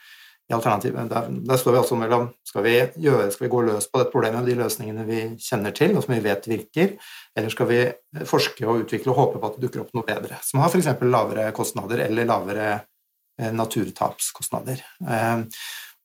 [0.47, 3.89] i alternativet der, der, står vi altså mellom skal vi, gjøre, skal vi gå løs
[3.91, 6.93] på dette problemet med de løsningene vi kjenner til, og som vi vet virker,
[7.35, 7.81] eller skal vi
[8.29, 10.93] forske og utvikle og håpe på at det dukker opp noe bedre, som har f.eks.
[11.03, 12.85] lavere kostnader eller lavere eh,
[13.37, 14.83] naturtapskostnader.
[15.07, 15.43] Eh,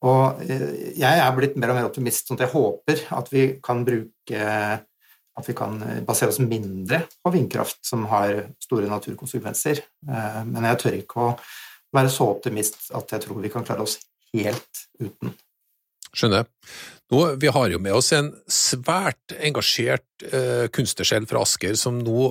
[0.02, 3.84] og jeg er blitt mer og mer optimist, sånn at jeg håper at vi kan
[3.86, 4.48] bruke
[5.32, 9.80] at vi kan basere oss mindre på vindkraft, som har store naturkonsekvenser.
[9.80, 11.30] Eh, men jeg tør ikke å
[11.96, 13.98] være så optimist at jeg tror vi kan klare oss
[14.34, 15.32] helt uten.
[16.12, 16.44] Skjønner.
[17.12, 22.28] Nå, vi har jo med oss en svært engasjert eh, kunstnersjel fra Asker som nå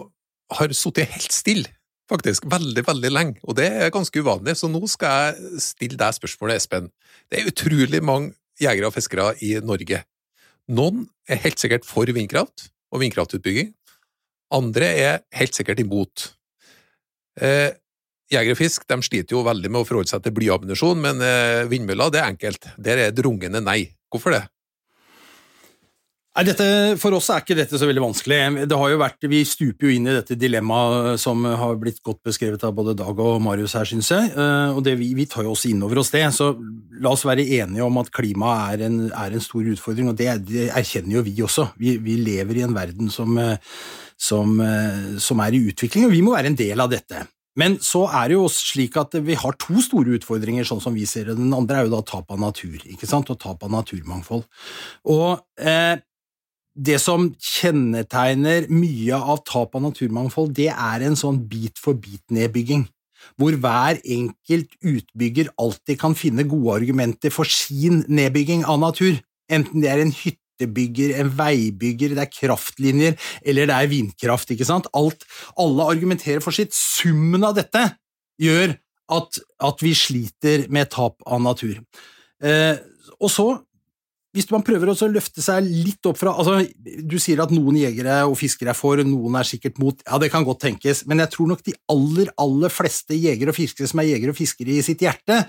[0.57, 1.73] har sittet helt stille,
[2.12, 6.17] faktisk, veldig, veldig lenge, og det er ganske uvanlig, så nå skal jeg stille deg
[6.17, 6.89] spørsmålet, Espen.
[7.32, 10.04] Det er utrolig mange jegere og fiskere i Norge.
[10.71, 13.71] Noen er helt sikkert for vindkraft, og vindkraftutbygging.
[14.52, 16.34] Andre er helt sikkert imot.
[17.39, 17.71] Eh,
[18.32, 21.67] Jeger og fisk de sliter jo veldig med å forholde seg til blyammunisjon, men eh,
[21.71, 22.67] vindmøller det er enkelt.
[22.80, 23.82] Der er drungende nei.
[24.12, 24.45] Hvorfor det?
[26.31, 26.65] Nei, dette,
[27.01, 28.37] For oss er ikke dette så veldig vanskelig.
[28.71, 32.21] Det har jo vært, Vi stuper jo inn i dette dilemmaet som har blitt godt
[32.23, 34.29] beskrevet av både Dag og Marius her, syns jeg.
[34.31, 36.23] Eh, og det, vi, vi, tar jo også inn over oss det.
[36.31, 36.53] Så
[37.03, 40.29] la oss være enige om at klimaet er en, er en stor utfordring, og det,
[40.47, 41.67] det, erkjenner jo vi også.
[41.81, 43.75] Vi, vi lever i en verden som, eh,
[44.15, 47.25] som, eh, som er i utvikling, og vi må være en del av dette.
[47.59, 51.03] Men så er det jo slik at vi har to store utfordringer, sånn som vi
[51.09, 51.35] ser det.
[51.41, 54.45] Den andre er jo da tap av natur, ikke sant, og tap av naturmangfold.
[55.11, 55.99] Og eh,
[56.75, 62.86] det som kjennetegner mye av tap av naturmangfold, det er en sånn bit-for-bit-nedbygging,
[63.38, 69.19] hvor hver enkelt utbygger alltid kan finne gode argumenter for sin nedbygging av natur,
[69.51, 74.53] enten det er en hyttebygger, en veibygger, det er kraftlinjer eller det er vindkraft.
[74.55, 74.88] ikke sant?
[74.97, 75.27] Alt,
[75.60, 76.73] alle argumenterer for sitt.
[76.77, 77.84] Summen av dette
[78.41, 78.77] gjør
[79.12, 81.81] at, at vi sliter med tap av natur.
[82.41, 82.79] Eh,
[83.19, 83.49] og så
[84.31, 88.21] hvis man prøver å løfte seg litt opp fra altså, Du sier at noen jegere
[88.29, 89.97] og fiskere er for, noen er sikkert mot.
[90.07, 93.59] Ja, det kan godt tenkes, men jeg tror nok de aller, aller fleste jegere og
[93.59, 95.43] fiskere som er jegere og fiskere i sitt hjerte,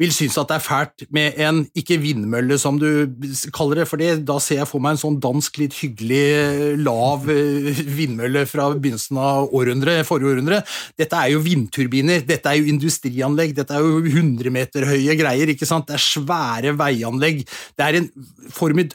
[0.00, 3.06] vil synes at det er fælt med en ikke vindmølle, som du
[3.54, 7.82] kaller det, for da ser jeg for meg en sånn dansk, litt hyggelig, lav eh,
[7.94, 10.62] vindmølle fra begynnelsen av århundre, forrige århundre.
[10.98, 15.54] Dette er jo vindturbiner, dette er jo industrianlegg, dette er jo 100 meter høye greier,
[15.54, 15.86] ikke sant?
[15.90, 17.44] Det er svære veianlegg.
[17.78, 18.10] Det er en,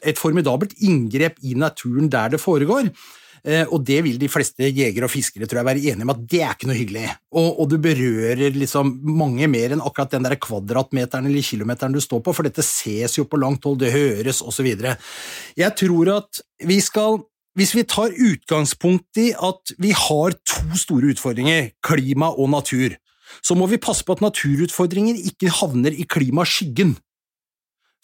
[0.04, 2.92] et formidabelt inngrep i naturen der det foregår.
[3.44, 6.22] Eh, og det vil de fleste jegere og fiskere tror jeg være enige om at
[6.32, 7.06] det er ikke noe hyggelig.
[7.32, 12.02] Og, og du berører liksom mange mer enn akkurat den der kvadratmeteren eller kilometeren du
[12.04, 14.70] står på, for dette ses jo på langt hold, det høres osv.
[15.58, 17.22] Jeg tror at vi skal
[17.58, 22.94] hvis vi tar utgangspunkt i at vi har to store utfordringer, klima og natur,
[23.44, 26.96] så må vi passe på at naturutfordringer ikke havner i klimaskyggen.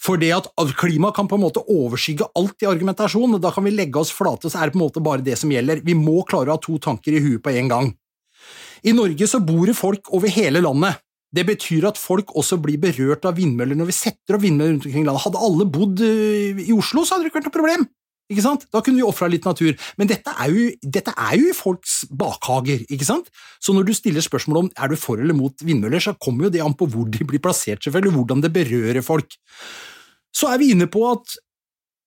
[0.02, 3.66] For det at klima kan på en måte overskygge alt i argumentasjon, og da kan
[3.66, 5.82] vi legge oss flate, så er det på en måte bare det som gjelder.
[5.86, 7.94] Vi må klare å ha to tanker i huet på en gang.
[8.86, 11.02] I Norge så bor det folk over hele landet.
[11.36, 14.86] Det betyr at folk også blir berørt av vindmøller når vi setter opp vindmøller rundt
[14.88, 15.24] omkring landet.
[15.26, 17.88] Hadde alle bodd eh, i Oslo, så hadde det ikke vært noe problem.
[18.32, 18.66] Ikke sant?
[18.74, 19.76] Da kunne vi ofra litt natur.
[20.00, 22.82] Men dette er, jo, dette er jo i folks bakhager.
[22.90, 23.30] ikke sant?
[23.62, 26.56] Så når du stiller spørsmål om er du for eller mot vindmøller, så kommer jo
[26.56, 29.38] det an på hvor de blir plassert, selvfølgelig, hvordan det berører folk.
[30.36, 31.38] Så er vi inne på at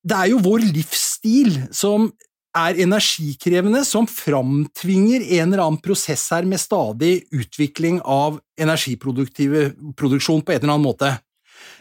[0.09, 2.11] det er jo vår livsstil som
[2.59, 10.54] er energikrevende, som framtvinger en eller annen prosess her med stadig utvikling av energiproduksjon på
[10.54, 11.12] en eller annen måte.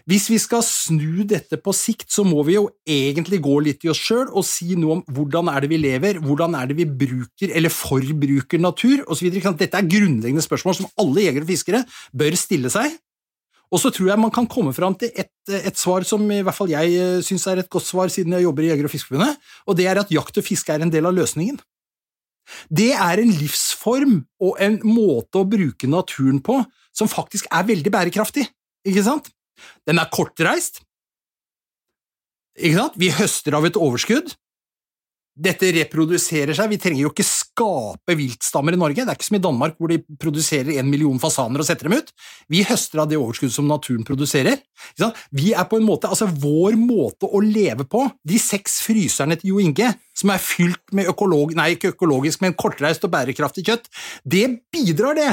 [0.07, 3.91] Hvis vi skal snu dette på sikt, så må vi jo egentlig gå litt i
[3.91, 6.87] oss sjøl og si noe om hvordan er det vi lever, hvordan er det vi
[6.87, 9.27] bruker eller forbruker natur osv.
[9.33, 11.83] Dette er grunnleggende spørsmål som alle jegere og fiskere
[12.15, 12.95] bør stille seg.
[13.67, 16.55] Og så tror jeg man kan komme fram til et, et, svar som i hvert
[16.55, 19.49] fall jeg eh, syns er et godt svar, siden jeg jobber i Jeger- og Fiskerforbundet,
[19.67, 21.59] og det er at jakt og fiske er en del av løsningen.
[22.71, 26.61] Det er en livsform og en måte å bruke naturen på
[26.95, 28.47] som faktisk er veldig bærekraftig,
[28.87, 29.27] ikke sant?
[29.87, 30.81] Den er kortreist,
[32.57, 32.97] ikke sant?
[32.97, 34.33] Vi høster av et overskudd,
[35.37, 36.71] dette reproduserer seg.
[36.71, 39.03] Vi trenger jo ikke skape viltstammer i Norge.
[39.03, 41.99] Det er ikke som i Danmark, hvor de produserer en million fasaner og setter dem
[41.99, 42.09] ut.
[42.49, 44.57] Vi høster av det overskuddet som naturen produserer.
[45.29, 49.53] Vi er på en måte, altså Vår måte å leve på, de seks fryserne til
[49.53, 53.91] Jo Inge, som er fylt med økolog, nei, ikke økologisk, men kortreist og bærekraftig kjøtt,
[54.25, 55.29] det bidrar det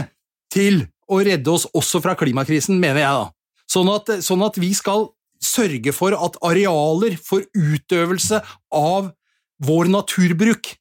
[0.53, 3.33] til å redde oss også fra klimakrisen, mener jeg da.
[3.75, 5.09] Sånn at, sånn at vi skal
[5.43, 8.41] sørge for at arealer for utøvelse
[8.75, 9.11] av
[9.65, 10.75] vår naturbruk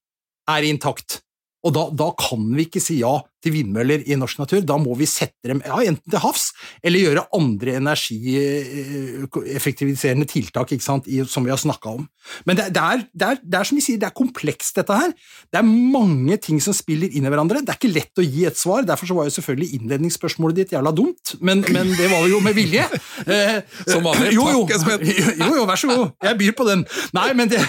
[0.53, 1.21] er intakt.
[1.63, 4.62] Og da, da, kan vi ikke si ja til vindmøller i norsk natur.
[4.65, 6.45] Da må vi sette dem ja, enten til havs
[6.84, 12.03] eller gjøre andre energieffektiviserende tiltak sant, som vi har snakka om.
[12.47, 14.93] Men det, det, er, det, er, det, er, som vi sier, det er komplekst, dette
[14.95, 15.12] her.
[15.51, 17.62] Det er mange ting som spiller inn i hverandre.
[17.63, 18.82] Det er ikke lett å gi et svar.
[18.88, 22.53] Derfor så var jo selvfølgelig innledningsspørsmålet ditt jævla dumt, men, men det var jo med
[22.58, 22.86] vilje.
[23.27, 23.58] Eh,
[23.91, 24.34] som vanlig.
[24.38, 26.08] Jo jo, jo, jo, vær så god.
[26.23, 26.82] Jeg byr på den.
[27.15, 27.60] Nei, men det,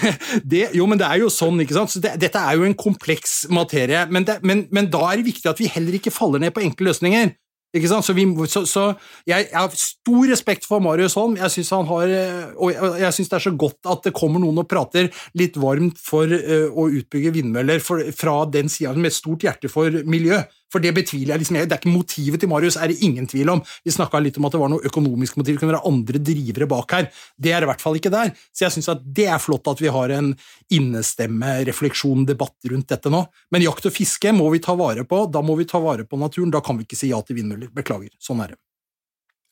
[0.75, 1.93] jo, men det er jo sånn, ikke sant.
[1.93, 4.05] Så dette er jo en kompleks materie.
[4.11, 6.91] Men, men, men da er det viktig at vi heller ikke faller ned på enkle
[6.91, 7.33] løsninger.
[7.75, 8.05] Ikke sant?
[8.07, 8.83] Så, vi, så, så
[9.27, 11.35] jeg, jeg, har stor respekt for Marius Holm.
[11.39, 15.59] Jeg syns jeg synes det er så godt at det kommer noen og prater litt
[15.59, 20.39] varmt for uh, å utbygge vindmøller for, fra den sida med stort hjerte for miljø.
[20.73, 21.59] For det betviler jeg liksom.
[21.61, 23.61] Det er ikke Motivet til Marius er det ingen tvil om.
[23.85, 26.67] Vi snakka litt om at det var noe økonomisk motiv, det kunne være andre drivere
[26.69, 27.09] bak her.
[27.37, 28.33] Det er i hvert fall ikke der.
[28.51, 30.33] Så jeg syns det er flott at vi har en
[30.73, 33.23] innestemme, refleksjon, debatt rundt dette nå.
[33.53, 35.25] Men jakt og fiske må vi ta vare på.
[35.31, 36.53] Da må vi ta vare på naturen.
[36.53, 37.71] Da kan vi ikke si ja til vindmøller.
[37.75, 38.11] Beklager.
[38.21, 38.61] Sånn er det.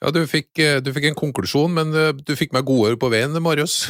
[0.04, 3.00] Ja, du fikk, eh, du fikk en konklusjon, men eh, du fikk meg gode ord
[3.00, 3.86] på veien, Marius.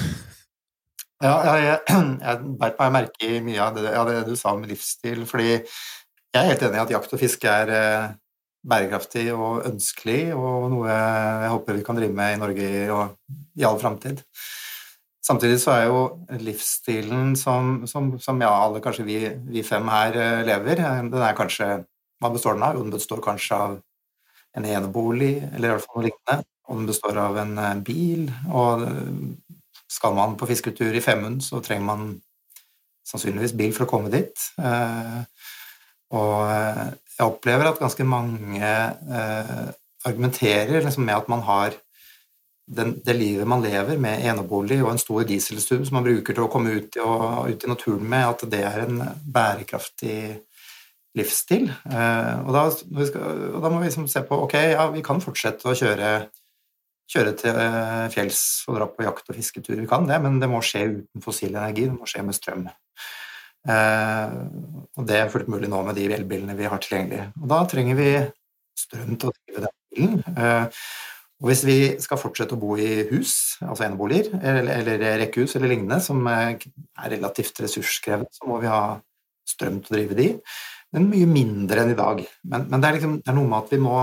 [1.23, 1.79] Ja, jeg,
[2.27, 5.23] jeg beit meg merke i mye av det, ja, det, du sa med livsstil.
[5.29, 5.61] fordi
[6.33, 8.11] jeg er helt enig i at jakt og fiske er eh,
[8.65, 12.83] bærekraftig og ønskelig, og noe jeg håper vi kan drive med i Norge i,
[13.59, 14.23] i all framtid.
[15.23, 15.99] Samtidig så er jo
[16.43, 19.17] livsstilen som, som, som ja, alle, kanskje vi,
[19.53, 21.69] vi, fem her, eh, lever, eh, den er kanskje
[22.23, 22.77] Hva består den av?
[22.77, 23.79] Jo, den består kanskje av
[24.55, 26.45] en enebolig, eller i hvert fall noe lignende.
[26.69, 28.29] Og den består av en bil.
[28.47, 28.85] Og
[29.91, 32.05] skal man på fisketur i Femund, så trenger man
[33.09, 34.45] sannsynligvis bil for å komme dit.
[36.13, 36.83] Og eh,
[37.17, 39.63] jeg opplever at ganske mange eh,
[40.05, 41.77] argumenterer liksom med at man har
[42.65, 46.45] den, det livet man lever med enebolig og en stor dieselstube som man bruker til
[46.45, 49.01] å komme ut i, og, ut i naturen med, at det er en
[49.35, 50.19] bærekraftig
[51.17, 51.67] livsstil.
[51.69, 55.21] Eh, og, da, skal, og, da, må vi liksom se på ok, ja, vi kan
[55.23, 56.13] fortsette å kjøre,
[57.13, 57.59] kjøre til
[58.15, 59.75] fjells og dra på jakt- og fisketur.
[59.81, 62.65] Vi kan det, men det må skje uten fossil energi, det må skje med strøm.
[63.63, 64.35] Eh,
[64.99, 67.29] og det er fullt mulig nå med de elbilene vi har tilgjengelig.
[67.41, 68.09] Og da trenger vi
[68.77, 70.21] strøm til å drive den bilen.
[70.33, 70.83] Eh,
[71.43, 75.73] og hvis vi skal fortsette å bo i hus, altså eneboliger, eller, eller rekkehus eller
[75.73, 76.55] lignende, som er
[77.11, 78.83] relativt ressurskrevende, så må vi ha
[79.47, 80.27] strøm til å drive de.
[80.95, 82.21] Men mye mindre enn i dag.
[82.47, 83.97] Men, men det, er liksom, det, er noe med at vi må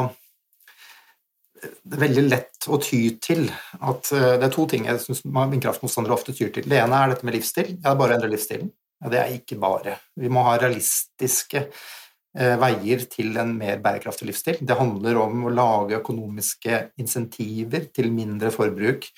[1.60, 3.44] Det er veldig lett å ty til
[3.78, 6.68] at eh, Det er to ting jeg syns vindkraftmotstandere ofte tyr til.
[6.68, 7.76] Det ene er dette med livsstil.
[7.78, 8.72] Ja, bare å endre livsstilen.
[9.00, 9.96] Det er ikke bare.
[10.20, 14.60] Vi må ha realistiske eh, veier til en mer bærekraftig livsstil.
[14.60, 19.08] Det handler om å lage økonomiske insentiver til mindre forbruk.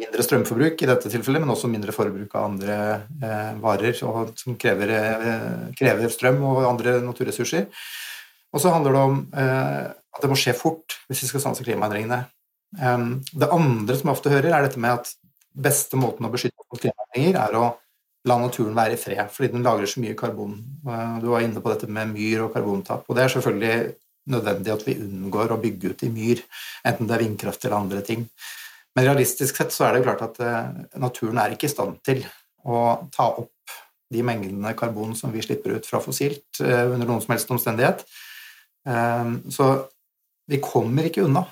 [0.00, 2.76] Mindre strømforbruk i dette tilfellet, men også mindre forbruk av andre
[3.20, 7.68] eh, varer og, som krever, eh, krever, strøm og andre naturressurser.
[8.50, 11.66] Og så handler det om eh, at det må skje fort hvis vi skal stanse
[11.66, 12.24] klimaendringene.
[12.80, 15.12] Um, det andre som jeg ofte hører, er dette med at
[15.50, 17.64] beste måten å beskytte klimaendringer er å
[18.28, 20.58] la naturen være i fred, fordi den lagrer så mye karbon.
[21.22, 23.94] Du var inne på dette med myr og karbontap, og det er selvfølgelig
[24.30, 26.42] nødvendig at vi unngår å bygge ut i myr,
[26.86, 28.26] enten det er vindkraft eller andre ting.
[28.96, 32.24] Men realistisk sett så er det klart at eh, naturen er ikke i stand til
[32.66, 32.82] å
[33.14, 33.76] ta opp
[34.10, 38.02] de mengdene karbon som vi slipper ut fra fossilt eh, under noen som helst omstendighet.
[38.90, 39.70] Eh, så
[40.50, 41.46] vi kommer ikke unna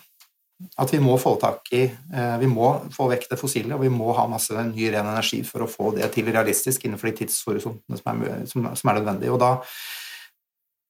[0.59, 3.93] at vi må få tak i eh, Vi må få vekk det fossile, og vi
[3.93, 8.01] må ha masse ny, ren energi for å få det til realistisk innenfor de tidshorisontene
[8.01, 9.35] som er, som, som er nødvendige.
[9.35, 9.53] Og da,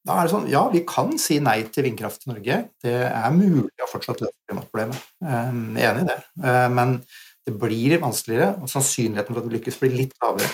[0.09, 2.61] da, er det sånn Ja, vi kan si nei til vindkraft i Norge.
[2.85, 5.09] Det er mulig å fortsatt løse klimaproblemet.
[5.25, 6.21] Eh, jeg er enig i det.
[6.45, 7.01] Eh, men
[7.49, 10.49] det blir vanskeligere, og sannsynligheten for at vi lykkes, blir litt lavere.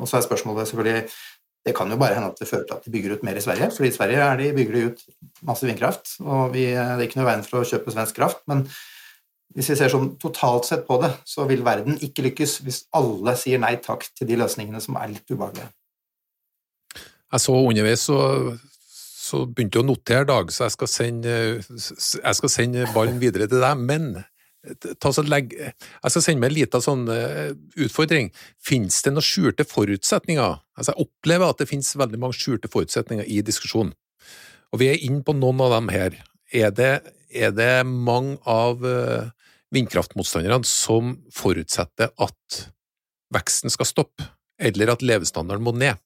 [0.00, 1.02] Og så er spørsmålet selvfølgelig
[1.64, 3.44] det kan jo bare hende at det fører til at de bygger ut mer i
[3.44, 5.04] Sverige, fordi i Sverige er de, bygger de ut
[5.48, 8.42] masse vindkraft, og vi, det er ikke noe veien for å kjøpe svensk kraft.
[8.50, 8.66] Men
[9.54, 13.36] hvis vi ser sånn totalt sett på det, så vil verden ikke lykkes hvis alle
[13.40, 15.70] sier nei takk til de løsningene som er litt ubehagelige.
[17.34, 18.18] Jeg så underveis så,
[19.24, 21.34] så begynte jeg å notere, Dag, så jeg skal sende,
[21.64, 23.80] jeg skal sende ballen videre til deg.
[23.88, 24.10] Men
[25.00, 27.50] ta sånn legg, jeg skal sende meg en liten sånn uh,
[27.84, 28.30] utfordring.
[28.62, 30.60] Finnes det noen skjulte forutsetninger?
[30.76, 33.94] Altså, jeg opplever at det finnes veldig mange skjulte forutsetninger i diskusjonen.
[34.74, 36.16] Og vi er inne på noen av dem her.
[36.54, 36.92] Er det,
[37.30, 39.30] er det mange av uh,
[39.74, 42.64] vindkraftmotstanderne som forutsetter at
[43.34, 46.00] veksten skal stoppe, eller at levestandarden må ned?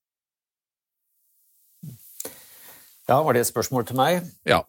[3.09, 4.27] Ja, var det et spørsmål til meg?
[4.49, 4.67] Ja.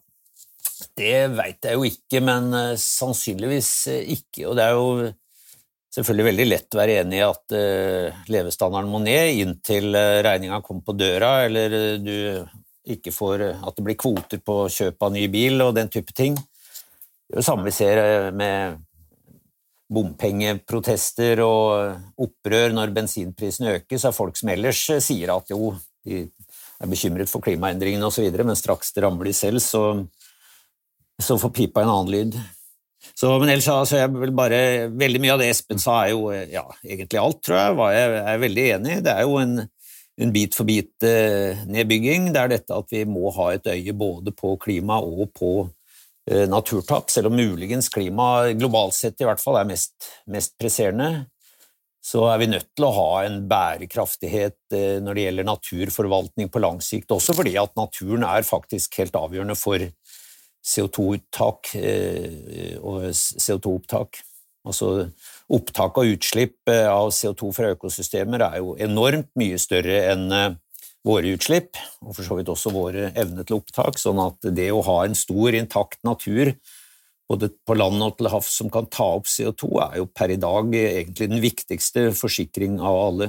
[0.96, 4.46] Det veit jeg jo ikke, men uh, sannsynligvis uh, ikke.
[4.50, 5.10] Og det er jo
[5.94, 10.86] selvfølgelig veldig lett å være enig i at uh, levestandarden må ned inntil regninga kommer
[10.86, 12.16] på døra, eller du
[12.90, 16.34] ikke får At det blir kvoter på kjøp av ny bil og den type ting.
[16.34, 18.80] Det er jo samme vi ser med
[19.90, 25.74] bompengeprotester og opprør når bensinprisen øker, så er folk som ellers sier at jo,
[26.06, 26.24] de
[26.80, 29.82] er bekymret for klimaendringene osv., men straks det rammer de selv, så,
[31.22, 32.38] så får pipa en annen lyd.
[33.14, 34.60] Så, men ellers altså, jeg vil bare,
[34.96, 38.14] Veldig mye av det Espen sa, er jo ja, egentlig alt, tror jeg, var jeg
[38.20, 39.00] er veldig enig.
[39.06, 39.58] Det er jo en,
[40.20, 42.30] en bit-for-bit-nedbygging.
[42.34, 45.52] Det er dette at vi må ha et øye både på klima og på
[46.30, 49.94] eh, naturtap, selv om muligens klima globalt sett i hvert fall er mest,
[50.30, 51.26] mest presserende
[52.00, 56.62] så er vi nødt til å ha en bærekraftighet eh, når det gjelder naturforvaltning på
[56.64, 59.84] lang sikt, også fordi at naturen er faktisk helt avgjørende for
[60.66, 64.22] CO2-uttak eh, og CO2-opptak.
[64.68, 65.08] Altså
[65.48, 70.58] opptak og utslipp eh, av CO2 fra økosystemer er jo enormt mye større enn
[71.06, 74.82] våre utslipp, og for så vidt også våre evne til opptak, sånn at det å
[74.84, 76.52] ha en stor, intakt natur
[77.30, 80.38] både på land og til havs som kan ta opp CO2, er jo per i
[80.40, 83.28] dag egentlig den viktigste forsikring av alle.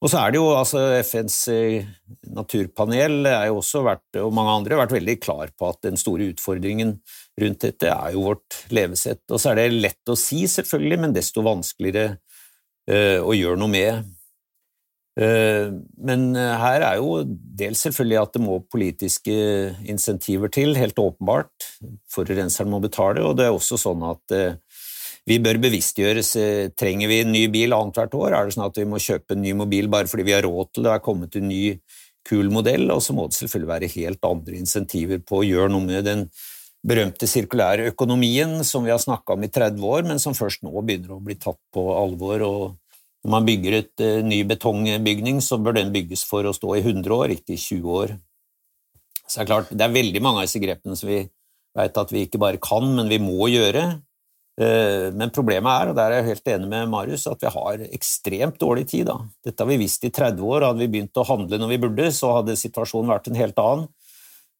[0.00, 1.88] Og så er det jo altså FNs eh,
[2.32, 6.00] naturpanel er jo også vært, og mange andre har vært veldig klar på at den
[6.00, 6.94] store utfordringen
[7.40, 9.26] rundt dette er jo vårt levesett.
[9.28, 13.72] Og så er det lett å si, selvfølgelig, men desto vanskeligere uh, å gjøre noe
[13.72, 14.08] med.
[15.18, 19.34] Eh, men eh, her er jo dels selvfølgelig at det må politiske
[19.90, 21.66] insentiver til, helt åpenbart.
[22.12, 24.54] Forurenseren må betale, og det er også sånn at eh,
[25.30, 26.34] vi bør bevisstgjøres.
[26.78, 28.34] Trenger vi en ny bil annethvert år?
[28.34, 30.72] Er det sånn at vi må kjøpe en ny mobil bare fordi vi har råd
[30.74, 31.64] til det, er kommet en ny
[32.26, 32.88] kul modell?
[32.90, 36.26] Og så må det selvfølgelig være helt andre insentiver på å gjøre noe med den
[36.86, 40.72] berømte sirkulære økonomien som vi har snakka om i 30 år, men som først nå
[40.80, 42.62] begynner å bli tatt på alvor og
[43.20, 46.80] når man bygger et uh, ny betongbygning, så bør den bygges for å stå i
[46.80, 48.14] 100 år, ikke i 20 år.
[49.26, 51.18] Så det er klart, det er veldig mange av disse grepene som vi
[51.76, 53.84] vet at vi ikke bare kan, men vi må gjøre.
[54.60, 57.84] Uh, men problemet er, og der er jeg helt enig med Marius, at vi har
[57.86, 59.08] ekstremt dårlig tid.
[59.08, 59.16] Da.
[59.46, 60.66] Dette har vi visst i 30 år.
[60.68, 63.88] Hadde vi begynt å handle når vi burde, så hadde situasjonen vært en helt annen.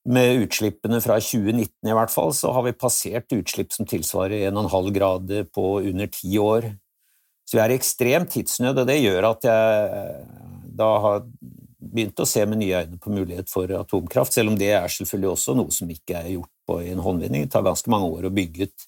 [0.09, 4.89] Med utslippene fra 2019 i hvert fall, så har vi passert utslipp som tilsvarer 1,5
[4.97, 6.71] grader på under ti år.
[7.45, 10.23] Så vi er i ekstrem tidsnød, og det gjør at jeg
[10.81, 11.25] da har
[11.81, 15.33] begynt å se med nye øyne på mulighet for atomkraft, selv om det er selvfølgelig
[15.33, 17.47] også noe som ikke er gjort på i en håndvending.
[17.47, 18.87] Det tar ganske mange år å bygge ut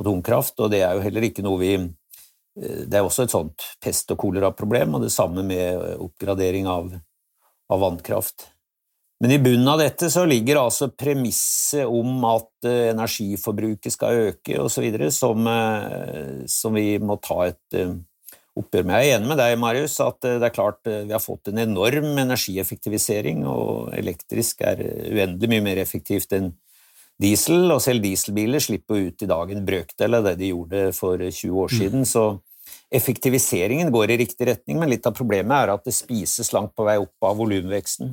[0.00, 1.74] atomkraft, og det er jo heller ikke noe vi
[2.52, 6.90] Det er også et sånt pest- og kolera-problem, og det samme med oppgradering av,
[7.72, 8.52] av vannkraft.
[9.22, 14.56] Men i bunnen av dette så ligger altså premisset om at eh, energiforbruket skal øke
[14.58, 17.92] osv., som, eh, som vi må ta et eh,
[18.58, 18.96] oppgjør med.
[18.98, 22.18] Jeg er enig med deg, Marius, at det er klart vi har fått en enorm
[22.18, 26.50] energieffektivisering, og elektrisk er uendelig mye mer effektivt enn
[27.20, 31.20] diesel, og selv dieselbiler slipper ut i dag en brøkdel av det de gjorde for
[31.20, 31.78] 20 år mm.
[31.78, 32.08] siden.
[32.08, 32.26] så
[32.92, 36.84] Effektiviseringen går i riktig retning, men litt av problemet er at det spises langt på
[36.84, 38.12] vei opp av volumveksten.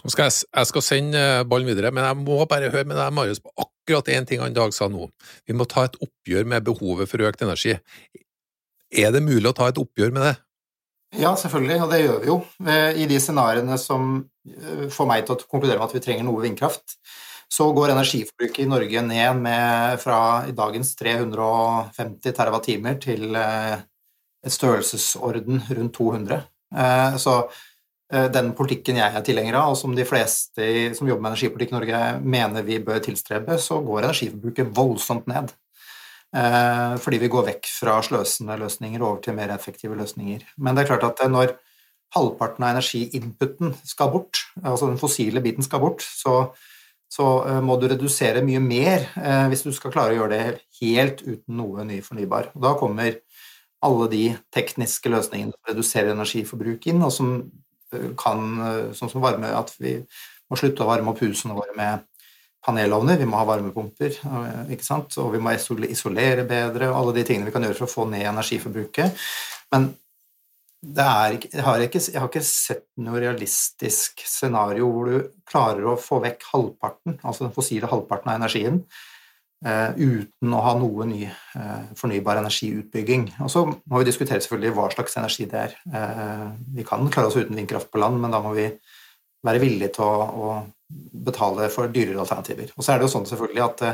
[0.00, 3.42] Jeg, jeg, skal sende eh, ballen videre, men jeg må bare høre med deg, Marius,
[3.44, 5.10] på akkurat én ting han Dag sa nå.
[5.46, 7.76] Vi må ta et oppgjør med behovet for økt energi.
[8.90, 10.34] Er det mulig å ta et oppgjør med det?
[11.20, 12.36] Ja, selvfølgelig, og det gjør vi jo.
[13.02, 14.12] I de scenarioene som
[14.48, 16.96] eh, får meg til å konkludere med at vi trenger noe vindkraft,
[17.50, 23.80] så går energiforbruket i Norge ned med fra i dagens 350 TWh til eh,
[24.46, 26.40] et størrelsesorden rundt 200.
[27.20, 27.34] Så
[28.10, 30.66] Eh, den politikken jeg er tilhenger av, og som de fleste
[30.98, 35.52] som jobber med energipolitikk i Norge mener vi bør tilstrebe, så går energiforbruket voldsomt ned.
[36.34, 40.42] Eh, fordi vi går vekk fra sløsende løsninger over til mer effektive løsninger.
[40.58, 41.54] Men det er klart at når
[42.16, 46.50] halvparten av energiinputen skal bort, altså den fossile biten skal bort, så,
[47.10, 49.08] så eh, må du redusere mye mer
[49.50, 52.52] hvis du skal klare å gjøre det helt uten noe ny fornybar.
[52.54, 53.18] Da kommer
[53.84, 57.34] alle de tekniske løsningene som reduserer energiforbruk inn, og som
[58.14, 58.44] kan
[58.94, 59.96] Sånn som varme At vi
[60.46, 62.04] må slutte å varme opp husene våre med
[62.62, 64.18] panelovner, vi må ha varmepumper,
[64.70, 65.16] ikke sant?
[65.18, 68.06] og vi må isolere bedre, og alle de tingene vi kan gjøre for å få
[68.10, 69.26] ned energiforbruket.
[69.72, 69.88] Men
[70.80, 75.98] ikke, jeg, har ikke, jeg, har ikke, sett noe realistisk scenario hvor du klarer å
[76.00, 78.84] få vekk halvparten, altså den fossile halvparten av energien,
[79.60, 83.26] Eh, uten å ha noe ny eh, fornybar energiutbygging.
[83.44, 85.74] Og så må vi diskutere selvfølgelig hva slags energi det er.
[85.98, 86.46] Eh,
[86.78, 88.64] vi kan klare oss uten vindkraft på land, men da må vi
[89.44, 90.48] være villige til å, å
[91.28, 92.72] betale for dyrere alternativer.
[92.72, 93.84] Og så er det jo sånn selvfølgelig at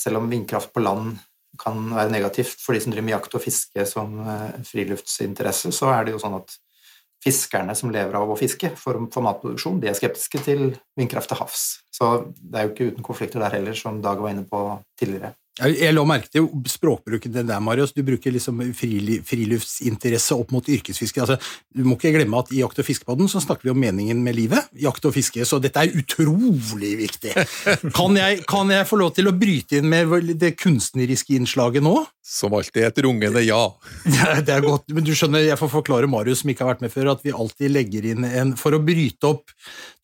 [0.00, 1.20] selv om vindkraft på land
[1.60, 4.16] kan være negativt for de som driver med jakt og fiske som
[4.66, 6.56] friluftsinteresse, så er det jo sånn at
[7.24, 10.66] fiskerne som lever av å fiske for, for, matproduksjon, de er skeptiske til
[10.98, 11.64] vindkraft til havs.
[11.94, 14.60] Så det er jo ikke uten konflikter der heller, som Dag var inne på
[15.00, 15.32] tidligere.
[15.54, 17.92] Jeg la merke til språkbruken din der, Marius.
[17.94, 21.22] Du bruker liksom friluftsinteresse opp mot yrkesfiske.
[21.22, 21.36] Altså,
[21.70, 24.34] du må ikke glemme at i Jakt- og fiskepodden så snakker vi om meningen med
[24.34, 27.36] livet, jakt og fiske, så dette er utrolig viktig.
[27.94, 32.00] Kan jeg, kan jeg få lov til å bryte inn med det kunstneriske innslaget nå?
[32.24, 33.60] Som alltid et rungende ja.
[34.40, 36.92] det er godt, men du skjønner, jeg får forklare Marius som ikke har vært med
[36.94, 39.52] før, at vi alltid legger inn en For å bryte opp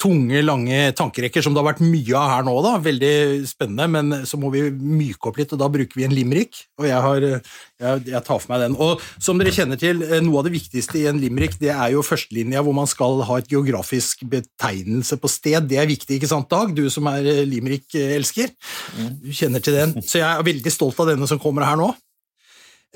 [0.00, 3.14] tunge, lange tankerekker, som det har vært mye av her nå, da, veldig
[3.48, 6.62] spennende, men så må vi myke opp litt, og da bruker vi en limerick.
[6.80, 8.76] Og jeg, har, jeg, jeg, tar for meg den.
[8.80, 11.94] Og som dere kjenner til, eh, noe av det viktigste i en limerick, det er
[11.94, 15.66] jo førstelinja hvor man skal ha et geografisk betegnelse på sted.
[15.70, 16.74] Det er viktig, ikke sant, Dag?
[16.76, 18.54] Du som er eh, limerick-elsker.
[19.20, 19.98] Du kjenner til den.
[20.04, 21.90] Så jeg er veldig stolt av denne som kommer her nå.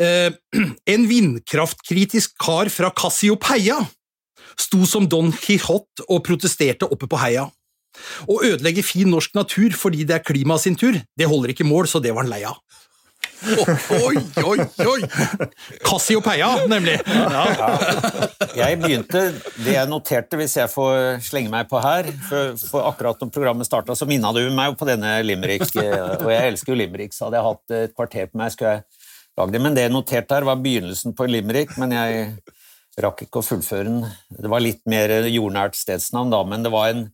[0.00, 0.30] Eh,
[0.94, 3.78] en vindkraftkritisk kar fra Cassiopeia
[4.58, 7.48] sto som Don Quijote og protesterte oppe på heia.
[8.28, 11.88] Å ødelegge fin norsk natur fordi det er klimaet sin tur, det holder ikke mål,
[11.90, 12.58] så det var han lei av.
[13.44, 15.00] Oi, oi, oi!
[15.84, 16.96] Cassiopeia, nemlig.
[17.04, 17.42] Ja.
[17.58, 17.68] Ja.
[18.56, 19.24] Jeg begynte
[19.58, 23.68] Det jeg noterte, hvis jeg får slenge meg på her For, for akkurat når programmet
[23.68, 27.40] starta, så minna du meg på denne limerick, og jeg elsker jo limerick, så hadde
[27.40, 28.84] jeg hatt et kvarter på meg, skulle jeg
[29.40, 29.62] lage det.
[29.66, 32.24] Men det jeg noterte her, var begynnelsen på limerick, men jeg
[33.04, 34.00] rakk ikke å fullføre den.
[34.30, 37.08] Det var litt mer jordnært stedsnavn, da, men det var en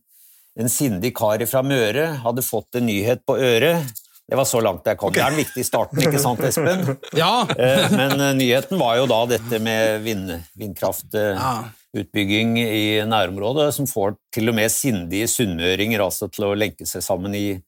[0.59, 3.91] en sindig kar fra Møre hadde fått en nyhet på øret.
[4.31, 5.11] Det var så langt jeg kom.
[5.11, 5.19] Okay.
[5.19, 6.85] Det er den viktige starten, ikke sant, Espen?
[7.21, 7.43] Ja.
[7.51, 14.15] Eh, men eh, nyheten var jo da dette med vind, vindkraftutbygging i nærområdet, som får
[14.31, 17.59] til og med sindige sunnmøringer altså, til å lenke seg sammen i,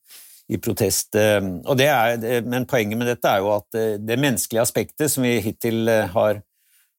[0.47, 1.19] i protest.
[1.19, 1.41] Eh,
[1.83, 3.67] er, men poenget med dette er jo at
[3.99, 6.39] det menneskelige aspektet som vi hittil har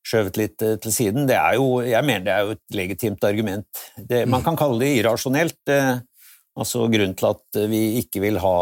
[0.04, 1.28] skjøvet litt eh, til siden.
[1.30, 3.86] Det er jo, jeg mener det er jo et legitimt argument.
[3.96, 5.60] Det, man kan kalle det irrasjonelt.
[5.72, 5.96] Eh,
[6.54, 8.56] altså Grunnen til at vi ikke vil ha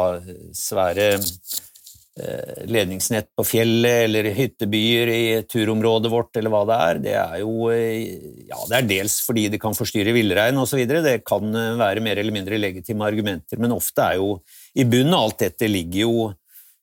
[0.57, 7.17] svære eh, ledningsnett på fjellet eller hyttebyer i turområdet vårt, eller hva det er, det
[7.21, 10.87] er jo ja, det er dels fordi det kan forstyrre villrein osv.
[10.89, 14.39] Det kan være mer eller mindre legitime argumenter, men ofte er jo
[14.73, 16.42] i bunnen av alt dette ligger jo Eh,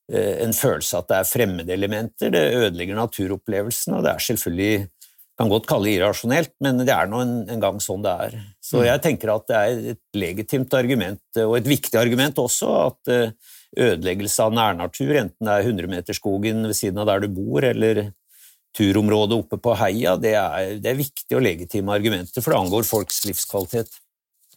[0.10, 2.32] en følelse at det er fremmede elementer.
[2.34, 4.88] det ødelegger naturopplevelsen, og det er selvfølgelig
[5.40, 8.34] kan godt kalle det irrasjonelt, men det er nå en, en, gang sånn det er.
[8.60, 8.86] Så mm.
[8.90, 13.54] jeg tenker at det er et legitimt argument, og et viktig argument også, at eh,
[13.86, 18.10] ødeleggelse av nærnatur, enten det er 100-meterskogen ved siden av der du bor, eller
[18.76, 22.90] turområdet oppe på heia, det er, det er viktige og legitime argumenter, for det angår
[22.90, 23.96] folks livskvalitet.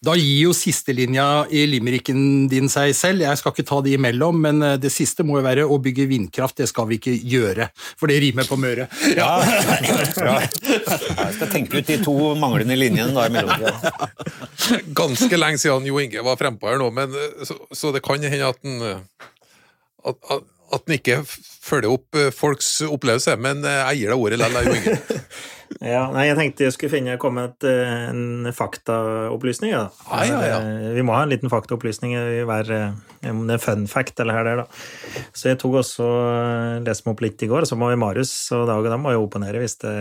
[0.03, 3.23] Da gir jo sistelinja i limericken din seg selv.
[3.23, 6.09] Jeg skal ikke ta de imellom, men eh, det siste må jo være å bygge
[6.11, 6.57] vindkraft.
[6.59, 7.69] Det skal vi ikke gjøre,
[8.01, 8.89] for det rimer på Møre.
[9.15, 10.41] Ja, ja.
[11.23, 14.11] Jeg skal tenke ut de to manglende linjene da i mellomtida.
[14.97, 18.27] Ganske lenge siden Jo Inge var frempå her nå, men, eh, så, så, det kan
[18.27, 19.31] hende at han eh,
[20.11, 21.23] at, at, at den ikke
[21.63, 25.21] følger opp folks opplevelse, men jeg gir deg ordet likevel, Jo Inge.
[25.81, 29.73] Ja, nei, jeg tenkte jeg skulle finne komme et, eh, en faktaopplysning.
[29.73, 29.87] Ja.
[30.09, 30.59] Ah, ja, ja.
[30.61, 34.21] Eh, vi må ha en liten faktaopplysning i hver eh, om det er fun fact
[34.21, 34.67] eller her der, da.
[35.33, 36.11] Så jeg tok også
[36.85, 39.15] leste meg opp litt i går, så må vi Marius og Dag og dem må
[39.15, 39.97] jo opponere hvis det,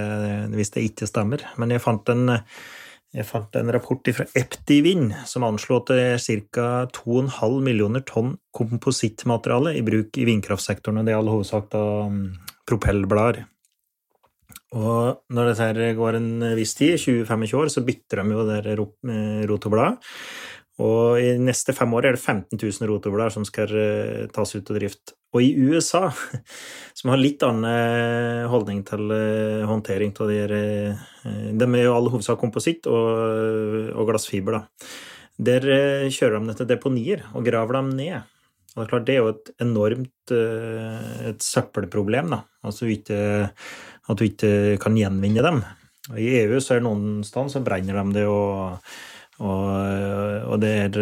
[0.57, 1.45] hvis det ikke stemmer.
[1.61, 2.39] Men jeg fant en
[3.11, 6.67] jeg fant en rapport fra Eptivin som anslo at det er ca.
[6.95, 11.03] 2,5 millioner tonn komposittmateriale i bruk i vindkraftsektoren.
[11.03, 12.21] Det er i all hovedsak da mm,
[12.71, 13.43] propellblader.
[14.71, 19.43] Og når dette går en viss tid, 20-25 år, så bytter de jo det eh,
[19.49, 19.97] rotobladet.
[20.81, 24.71] Og i neste fem år er det 15 000 rotoblader som skal eh, tas ut
[24.71, 25.13] av drift.
[25.35, 26.05] Og i USA,
[26.97, 29.11] som har litt annen eh, holdning til
[29.67, 30.41] håndtering av de
[31.59, 34.91] De er jo all hovedsak kompositt og, og glassfiber, da.
[35.41, 35.65] Der
[36.13, 38.27] kjører de dette deponier og graver dem ned.
[38.71, 42.43] Og det er klart, det er jo et enormt et søppelproblem, da.
[42.67, 43.17] Altså ikke
[44.09, 45.61] at du ikke kan gjenvinne dem.
[46.17, 48.81] I EU så er det noen steder så brenner de det, og,
[49.45, 49.69] og,
[50.49, 50.99] og det, er,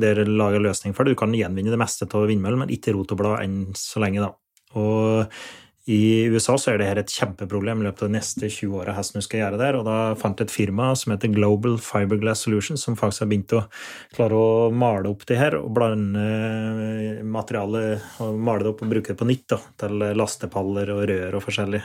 [0.00, 1.14] det laga løsning for det.
[1.14, 4.32] Du kan gjenvinne det meste av vindmøllen, men ikke rotoblad enn så lenge, da.
[4.80, 5.40] Og
[5.88, 8.92] i USA så er det her et kjempeproblem i løpet av de neste 20 åra.
[8.92, 12.96] Hvordan skal gjøre der, og da fant et firma som heter Global Fiberglass Solutions, som
[12.98, 13.62] faktisk har begynt å
[14.12, 16.26] klare å male opp det her og blande
[17.24, 21.40] materialet og male det opp og bruke det på nytt da, til lastepaller og rør
[21.40, 21.80] og forskjellig.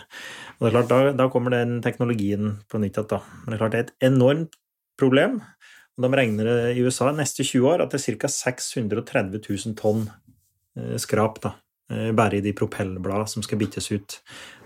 [0.58, 3.24] Og det er klart, da, da kommer den teknologien på nytt igjen.
[3.46, 4.60] Men det er klart det er et enormt
[5.00, 5.40] problem.
[5.96, 8.36] Og De regner det i USA neste 20 år at det er ca.
[8.36, 10.10] 630 000 tonn
[10.76, 11.56] eh, skrap da,
[11.94, 14.16] Eh, bare i de propellbladene som skal byttes ut.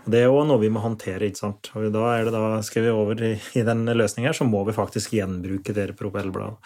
[0.05, 1.27] Og det er òg noe vi må håndtere.
[1.27, 1.71] ikke sant?
[1.75, 4.75] Og da er det da, Skal vi over i, i den løsningen så må vi
[4.75, 6.57] faktisk gjenbruke de propellbladene.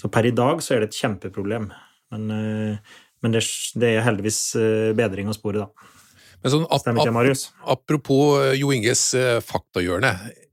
[0.00, 1.70] Så per i dag så er det et kjempeproblem.
[2.14, 3.44] Men, eh, men det,
[3.74, 5.94] det, er heldigvis eh, bedring å spore, da.
[6.38, 7.48] Men sånn, ap ikke, Marius?
[7.66, 9.10] Apropos Jo Inges
[9.42, 10.12] faktahjørne.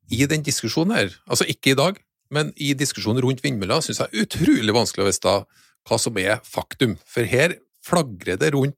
[0.10, 2.00] I den diskusjonen her, altså ikke i dag,
[2.34, 5.36] men i diskusjonen rundt vindmøller, syns jeg er utrolig vanskelig å vite
[5.86, 6.96] hva som er faktum.
[7.06, 7.54] For her
[7.86, 8.78] flagrer det rundt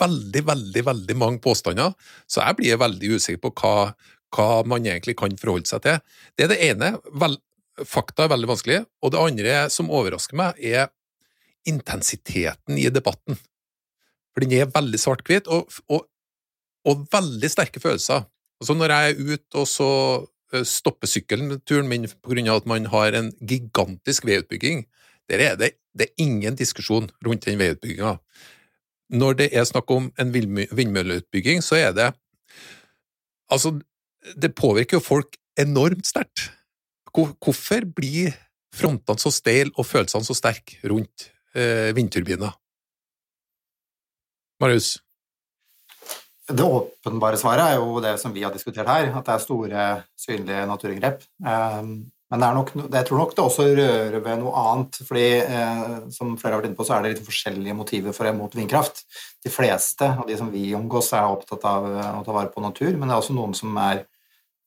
[0.00, 1.94] veldig, veldig veldig mange påstander,
[2.30, 3.92] så jeg blir veldig usikker på hva,
[4.34, 6.00] hva man egentlig kan forholde seg til.
[6.36, 6.94] Det er det ene.
[7.22, 7.36] Vel,
[7.86, 8.80] fakta er veldig vanskelig.
[9.04, 10.90] Og det andre som overrasker meg, er
[11.68, 13.38] intensiteten i debatten.
[14.32, 16.06] For den er veldig svart-hvit, og, og,
[16.88, 18.24] og, veldig sterke følelser.
[18.60, 19.90] Altså Når jeg er ute og så
[20.54, 22.08] eh, stopper sykkelturen min
[22.48, 24.84] av at man har en gigantisk veiutbygging,
[25.30, 28.18] der er det, det er ingen diskusjon rundt den veiutbygginga
[29.10, 32.10] når det er snakk om en vindmølleutbygging, så er det
[33.50, 33.72] Altså,
[34.38, 36.52] det påvirker jo folk enormt sterkt.
[37.10, 38.36] Hvorfor blir
[38.70, 41.24] frontene så steile og følelsene så sterke rundt
[41.58, 42.52] eh, vindturbiner?
[44.62, 45.00] Marius?
[46.46, 49.88] Det åpenbare svaret er jo det som vi har diskutert her, at det er store,
[50.18, 51.26] synlige naturinngrep.
[51.42, 55.00] Um, men nok, jeg tror nok det også rører ved noe annet.
[55.06, 58.30] fordi eh, som flere har vært inne på, så er det litt forskjellige motiver for
[58.30, 59.02] og mot vindkraft.
[59.42, 62.62] De fleste av de som vi omgås, er opptatt av eh, å ta vare på
[62.62, 64.04] natur, men det er også noen som er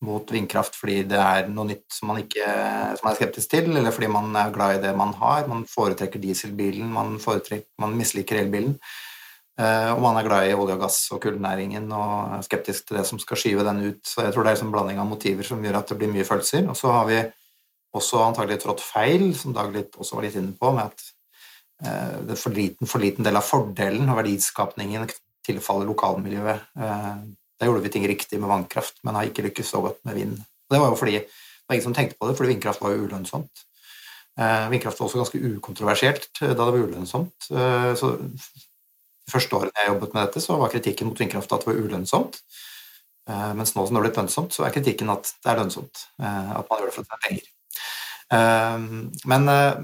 [0.03, 3.69] mot vindkraft fordi det er noe nytt som man, ikke, som man er skeptisk til,
[3.71, 5.47] eller fordi man er glad i det man har.
[5.47, 8.75] Man foretrekker dieselbilen, man, foretrekker, man misliker elbilen.
[9.53, 12.97] Eh, og man er glad i olje og gass og kullnæringen og er skeptisk til
[12.97, 14.01] det som skal skyve den ut.
[14.03, 16.11] Så jeg tror det er en sånn blanding av motiver som gjør at det blir
[16.11, 16.67] mye følelser.
[16.67, 17.21] Og så har vi
[17.93, 21.05] også antagelig trådt feil, som Dag litt, også var litt inne på, med at
[21.85, 25.05] eh, det for liten, for liten del av fordelen og verdiskapningen
[25.45, 26.69] tilfaller lokalmiljøet.
[26.79, 27.13] Eh,
[27.59, 30.39] da gjorde vi ting riktig med vannkraft, men har ikke lykkes så godt med vind.
[30.41, 32.95] Og det var jo fordi det var ingen som tenkte på det, fordi vindkraft var
[32.95, 33.65] jo ulønnsomt.
[34.41, 37.49] Eh, vindkraft var også ganske ukontroversielt da det var ulønnsomt.
[37.53, 41.63] Eh, så de første årene jeg jobbet med dette, så var kritikken mot vindkraft at
[41.63, 42.41] det var ulønnsomt.
[43.29, 46.07] Eh, mens nå som det har blitt lønnsomt, så er kritikken at det er lønnsomt.
[46.19, 47.52] Eh, at man gjør det for å tjene penger.
[48.33, 49.83] Ehm, men eh,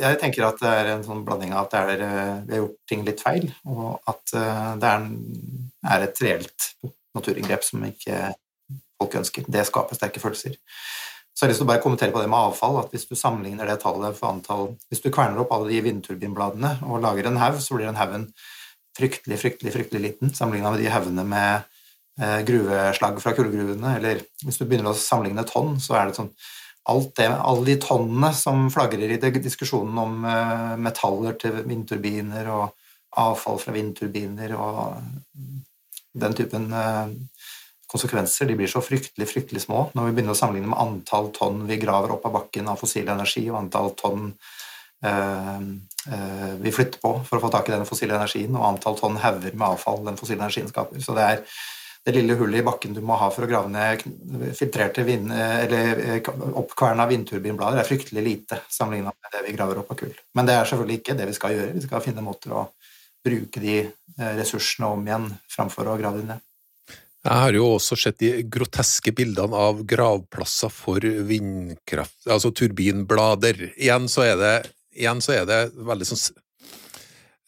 [0.00, 2.78] jeg tenker at det er en sånn blanding av at er, eh, vi har gjort
[2.90, 5.08] ting litt feil, og at eh, det er,
[5.94, 6.70] er et reelt
[7.14, 8.20] naturinngrep som ikke
[8.98, 9.46] folk ønsker.
[9.50, 10.56] Det skaper sterke følelser.
[11.34, 13.16] Så jeg har lyst til å bare kommentere på det med avfall, at hvis du
[13.18, 17.40] sammenligner det tallet for antall Hvis du kverner opp alle de vindturbinbladene og lager en
[17.42, 18.28] haug, så blir den haugen
[18.94, 21.72] fryktelig, fryktelig, fryktelig liten sammenligna med de haugene med
[22.46, 23.96] gruveslag fra kullgruvene.
[23.98, 26.30] Eller hvis du begynner å sammenligne tonn, så er det sånn
[26.84, 32.74] alt det, alle de tonnene som flagrer i diskusjonen om eh, metaller til vindturbiner og
[33.24, 34.98] avfall fra vindturbiner og
[36.14, 37.14] den typen eh,
[37.88, 41.64] konsekvenser, de blir så fryktelig, fryktelig små når vi begynner å sammenligne med antall tonn
[41.68, 44.32] vi graver opp av bakken av fossil energi, og antall tonn
[45.04, 45.60] eh,
[46.60, 49.54] vi flytter på for å få tak i den fossile energien, og antall tonn hauger
[49.54, 51.00] med avfall den fossile energien skaper.
[51.00, 51.40] Så det er
[52.04, 54.02] det lille hullet i bakken du må ha for å grave ned
[54.56, 59.94] filtrerte vind, eller eh, oppkverna vindturbinblader, er fryktelig lite sammenlignet med det vi graver opp
[59.94, 60.12] av kull.
[60.36, 61.76] Men det er selvfølgelig ikke det vi skal gjøre.
[61.78, 62.66] Vi skal finne måter å
[63.24, 66.44] bruke de eh, ressursene om igjen framfor å grave dem ned.
[67.24, 73.70] Jeg har jo også sett de groteske bildene av gravplasser for vindkraft, altså turbinblader.
[73.80, 74.56] Igjen så er det,
[75.24, 76.20] så er det veldig sånn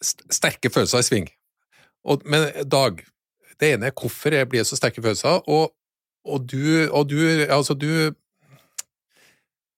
[0.01, 1.29] sterke følelser i sving.
[2.09, 3.03] Og, men Dag,
[3.59, 5.73] det ene er hvorfor jeg blir så sterke følelser, og,
[6.25, 8.13] og, du, og du, altså du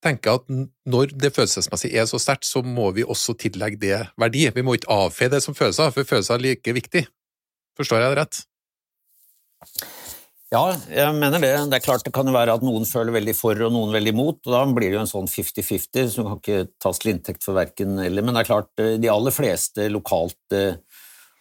[0.03, 0.47] tenker at
[0.87, 4.47] når det følelsesmessig er så sterkt, så må vi også tillegge det verdi.
[4.55, 7.05] Vi må ikke avfeie det som følelser, for følelser er like viktig.
[7.79, 8.43] Forstår jeg det rett?
[10.49, 11.51] Ja, jeg mener det.
[11.69, 14.39] Det er klart det kan være at noen føler veldig for og noen veldig imot,
[14.47, 17.59] og da blir det jo en sånn 50-50 som kan ikke tas til inntekt for
[17.59, 18.25] verken eller.
[18.25, 20.79] Men det er klart, de aller fleste lokalt eh,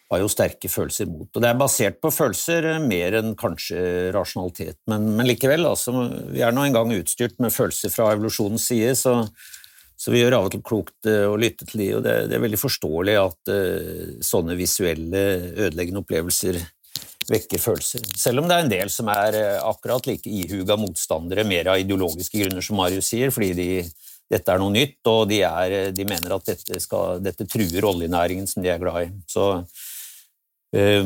[0.08, 1.28] har jo sterke følelser mot.
[1.28, 5.94] Og det er basert på følelser eh, mer enn kanskje rasjonalitet, men, men likevel, altså,
[6.32, 9.18] vi er nå engang utstyrt med følelser fra evolusjonens side, så,
[9.98, 12.38] så vi gjør av og til klokt eh, å lytte til de, og det, det
[12.38, 15.24] er veldig forståelig at uh, sånne visuelle,
[15.68, 16.60] ødeleggende opplevelser
[17.28, 18.04] vekker følelser.
[18.16, 22.40] Selv om det er en del som er akkurat like ihuga motstandere, mer av ideologiske
[22.40, 23.66] grunner, som Marius sier, fordi de,
[24.28, 28.48] dette er noe nytt, og de, er, de mener at dette, skal, dette, truer oljenæringen
[28.48, 29.12] som de er glad i.
[29.28, 29.50] Så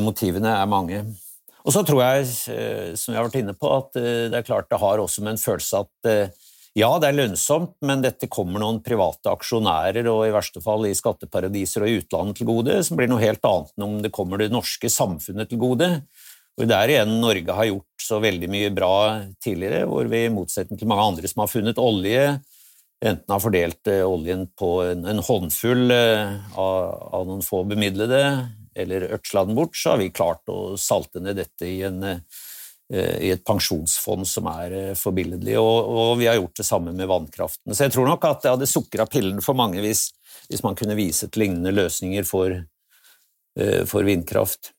[0.03, 1.05] motivene er mange.
[1.63, 4.47] Og så tror jeg, uh, som jeg har vært inne på, at uh, det er
[4.49, 6.33] klart det har også med en følelse at
[6.73, 10.95] ja, det er lønnsomt, men dette kommer noen private aksjonærer og i verste fall i
[10.97, 14.41] skatteparadiser og i utlandet til gode, som blir noe helt annet enn om det kommer
[14.41, 15.91] det norske samfunnet til gode.
[16.57, 18.95] Og Der igjen Norge har gjort så veldig mye bra
[19.43, 22.25] tidligere, hvor vi i motsetning til mange andre som har funnet olje,
[23.03, 28.23] enten har fordelt eh, oljen på en, håndfull eh, av, noen få bemidlede,
[28.75, 33.17] eller øksla den bort, så har vi klart å salte ned dette i, en, eh,
[33.29, 35.57] i et pensjonsfond som er forbilledlig.
[35.61, 37.75] Og, og, vi har gjort det samme med vannkraften.
[37.75, 40.11] Så jeg tror nok at det hadde sukra pillen for mange hvis,
[40.49, 42.61] hvis, man kunne vise til lignende løsninger for,
[43.89, 44.73] for vindkraft.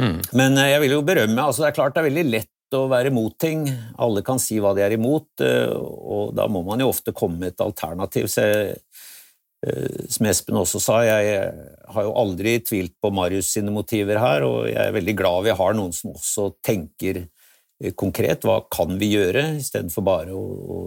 [0.00, 0.20] Mm.
[0.34, 3.12] Men jeg vil jo berømme altså Det er klart det er veldig lett å være
[3.12, 3.66] imot ting.
[4.02, 7.40] Alle kan si hva de er imot, eh, og da må man jo ofte komme
[7.40, 8.28] med et alternativ.
[8.30, 8.83] Så jeg, eh,
[10.10, 11.44] som Espen også sa, jeg
[11.94, 15.56] har jo aldri tvilt på Marius sine motiver her, og jeg er veldig glad vi
[15.56, 20.44] har noen som også tenker eh, konkret hva kan vi gjøre, istedenfor bare å,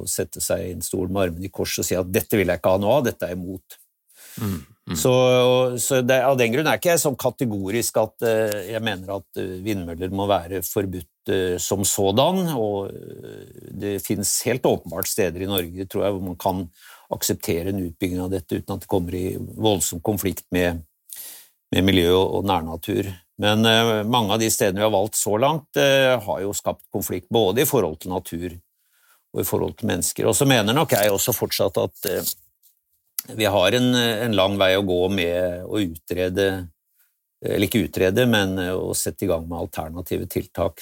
[0.07, 2.61] sette seg i en stol med armene i kors og si at dette vil jeg
[2.61, 3.79] ikke ha noe av, dette er imot.
[4.41, 4.59] Mm.
[4.87, 4.95] Mm.
[4.95, 5.13] Så,
[5.79, 9.39] så det, Av den grunn er ikke jeg sånn kategorisk at uh, jeg mener at
[9.41, 12.53] uh, vindmøller må være forbudt uh, som sådan.
[12.55, 12.93] og
[13.83, 16.63] Det finnes helt åpenbart steder i Norge tror jeg, hvor man kan
[17.11, 20.85] akseptere en utbygging av dette uten at det kommer i voldsom konflikt med,
[21.75, 23.11] med miljø og, nærnatur.
[23.39, 23.61] Men
[24.09, 27.67] mange av de stedene vi har valgt så langt, har jo skapt konflikt både i
[27.69, 30.27] forhold til natur og i forhold til mennesker.
[30.27, 32.09] Og så mener nok jeg også fortsatt at
[33.35, 36.67] vi har en, en, lang vei å gå med å utrede
[37.43, 40.81] Eller ikke utrede, men å sette i gang med alternative tiltak.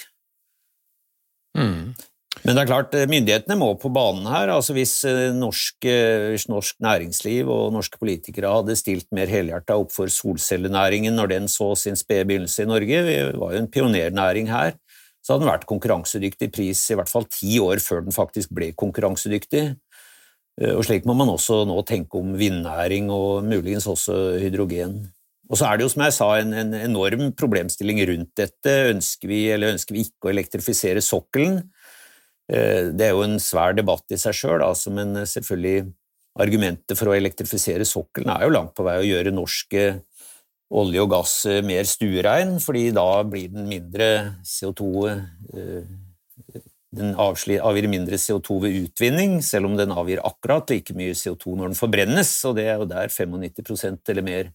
[1.58, 1.92] Mm.
[2.44, 4.48] Men det er klart, myndighetene må på banen her.
[4.54, 5.84] altså Hvis eh, norsk,
[6.32, 11.48] hvis norsk næringsliv og norske politikere hadde stilt mer helhjerta opp for solcellenæringen når den
[11.52, 14.76] så sin spede begynnelse i Norge, vi var jo en pionernæring her,
[15.26, 18.70] så hadde den vært konkurransedyktig pris i hvert fall ti år før den faktisk ble
[18.78, 19.64] konkurransedyktig.
[20.60, 25.02] Eh, og slik må man også nå tenke om vindnæring og muligens også hydrogen.
[25.46, 28.72] Og så er det jo, som jeg sa, en, en enorm problemstilling rundt dette.
[28.90, 31.60] Ønsker vi eller ønsker vi ikke å elektrifisere sokkelen?
[32.50, 35.86] Eh, det er jo en svær debatt i seg sjøl, altså, men selvfølgelig
[36.36, 39.72] argumentet for å elektrifisere sokkelen er jo langt på vei å gjøre norsk
[40.76, 44.08] olje og gass mer stuerein, fordi da blir den mindre
[44.44, 44.90] CO2
[46.96, 51.70] den avgir mindre CO2 ved utvinning, selv om den avgir akkurat like mye CO2 når
[51.70, 54.50] den forbrennes, og det er jo der 95% eller mer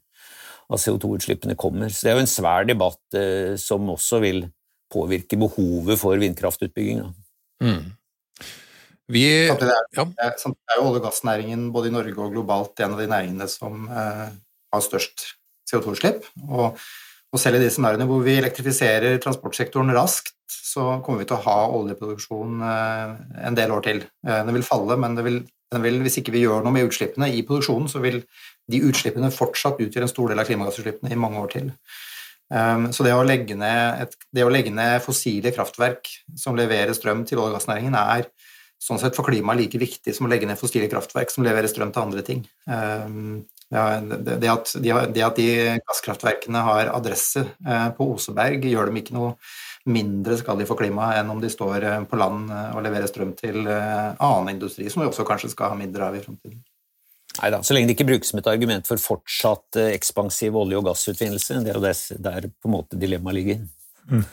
[0.71, 1.91] av CO2-utslippene kommer.
[1.91, 4.45] Så det er jo en svær debatt eh, som også vil
[4.91, 7.03] påvirke behovet for vindkraftutbygging.
[7.63, 7.91] Mm.
[9.11, 10.31] Vi, samtidig, er, ja.
[10.39, 13.47] samtidig er jo olje- og gassnæringen både i Norge og globalt en av de næringene
[13.51, 14.27] som eh,
[14.71, 15.33] har størst
[15.67, 16.27] CO2-utslipp.
[16.47, 16.79] Og,
[17.31, 21.45] og selv i de scenarioene hvor vi elektrifiserer transportsektoren raskt, så kommer vi til å
[21.45, 23.15] ha oljeproduksjon eh,
[23.47, 24.03] en del år til.
[24.27, 27.43] Eh, den vil falle, men vil, vil, hvis ikke vi gjør noe med utslippene i
[27.47, 28.21] produksjonen, så vil
[28.71, 31.71] de utslippene fortsatt utgjøre en stor del av klimagassutslippene i mange år til.
[32.51, 36.95] Eh, så det å legge ned, et, det å legge ned fossile kraftverk som leverer
[36.97, 38.27] strøm til olje- og gassnæringen, er
[38.81, 41.93] sånn sett for klimaet like viktig som å legge ned fossile kraftverk som leverer strøm
[41.93, 42.43] til andre ting.
[43.71, 45.49] Det at de, det at de
[45.79, 47.45] gasskraftverkene har adresse
[47.95, 49.35] på Oseberg, gjør dem ikke noe
[49.89, 53.33] mindre skadelig for klimaet enn om de står eh, på land eh, og leverer strøm
[53.37, 56.61] til eh, annen industri, som vi også kanskje skal ha mindre av i fremtiden.
[57.39, 60.89] Nei da, så lenge det ikke brukes som et argument for fortsatt ekspansiv olje- og
[60.89, 61.61] gassutvinnelse.
[61.63, 63.61] Det er jo der på en måte dilemmaet ligger.
[64.11, 64.25] Mm.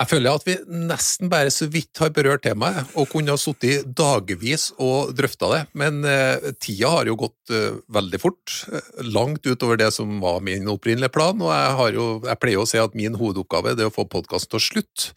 [0.00, 0.54] Jeg føler at vi
[0.88, 5.58] nesten bare så vidt har berørt temaet, og kunne ha sittet dagevis og drøfta det.
[5.76, 10.38] Men eh, tida har jo gått eh, veldig fort, eh, langt utover det som var
[10.46, 11.36] min opprinnelige plan.
[11.44, 14.60] Og jeg, jo, jeg pleier å si at min hovedoppgave er å få podkasten til
[14.62, 15.10] å slutte,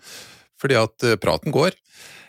[0.59, 1.77] fordi at eh, praten går.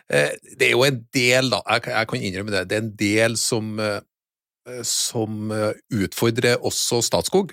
[0.07, 2.93] Eh, det er jo en del, da, jeg, jeg, kan innrømme det, det er en
[3.01, 5.51] del som, eh, som
[5.91, 7.51] utfordrer også Statskog,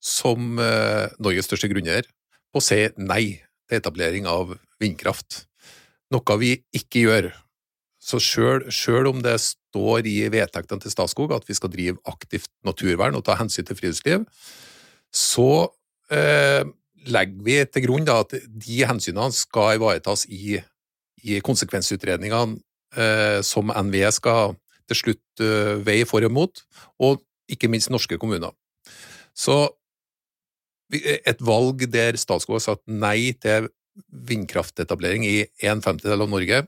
[0.00, 2.08] som Norges største grunneier,
[2.54, 5.44] på å si nei til etablering av vindkraft,
[6.12, 7.30] noe vi ikke gjør.
[8.00, 13.18] Så sjøl om det står i vedtektene til Statskog at vi skal drive aktivt naturvern
[13.18, 14.24] og ta hensyn til friluftsliv,
[15.12, 15.68] så
[16.12, 16.64] eh,
[17.08, 20.58] legger vi til grunn da, at de hensynene skal ivaretas i,
[21.24, 22.58] i konsekvensutredningene
[22.96, 24.56] eh, som NVE skal
[24.88, 26.64] til slutt eh, veie for og mot,
[26.98, 28.54] og ikke minst norske kommuner.
[29.36, 29.66] Så
[30.92, 33.68] et valg der Statskog har sagt nei til
[34.08, 36.64] vindkraftetablering i en femtedel av Norge,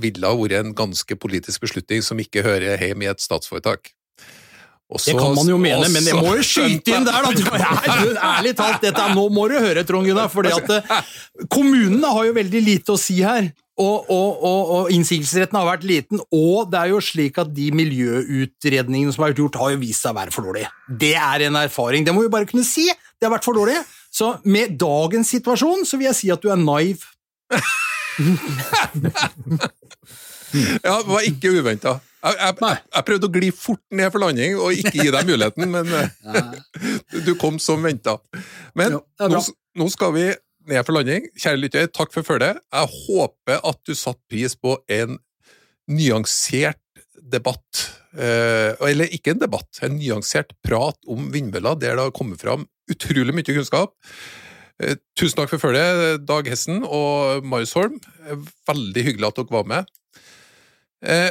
[0.00, 3.92] ville ha vært en ganske politisk beslutning som ikke hører hjemme i et statsforetak.
[4.92, 7.68] Også, Det kan man jo mene, også, men det må jo skyte inn der, da!
[8.36, 11.12] Ærlig talt, dette, nå må du høre, Trond Gunnar, For eh,
[11.48, 13.48] kommunene har jo veldig lite å si her.
[13.80, 17.70] Og, og, og, og innsigelsesretten har vært liten, og det er jo slik at de
[17.72, 20.68] miljøutredningene som har vært gjort, har jo vist seg å være for dårlige.
[21.00, 22.04] Det er en erfaring.
[22.04, 22.84] Det må vi bare kunne si.
[22.92, 23.78] Det har vært for dårlig.
[24.12, 27.08] Så med dagens situasjon så vil jeg si at du er naiv.
[30.52, 31.94] Ja, det var ikke uventa.
[32.22, 35.72] Jeg, jeg, jeg prøvde å gli fort ned for landing og ikke gi deg muligheten,
[35.72, 35.88] men
[37.26, 38.18] du kom som venta.
[38.78, 39.42] Men nå,
[39.80, 40.26] nå skal vi
[40.70, 41.26] ned for landing.
[41.38, 42.60] Kjære lytter, takk for følget.
[42.72, 45.18] Jeg håper at du satte pris på en
[45.90, 46.78] nyansert
[47.32, 47.88] debatt.
[48.12, 52.66] Eh, eller ikke en debatt, en nyansert prat om vindmøller, der det har kommet fram
[52.92, 53.94] utrolig mye kunnskap.
[54.82, 57.98] Eh, tusen takk for følget, Dag Hessen og Marius Holm.
[58.26, 59.92] Eh, Veldig hyggelig at dere var med.
[61.02, 61.30] Eh,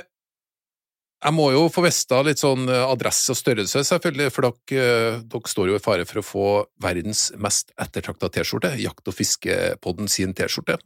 [1.21, 5.17] jeg må jo få vite litt sånn eh, adresse og størrelse, selvfølgelig, for dere, eh,
[5.29, 6.45] dere står jo i fare for å få
[6.81, 10.79] verdens mest ettertrakta T-skjorte, Jakt- og fiskepodden sin T-skjorte.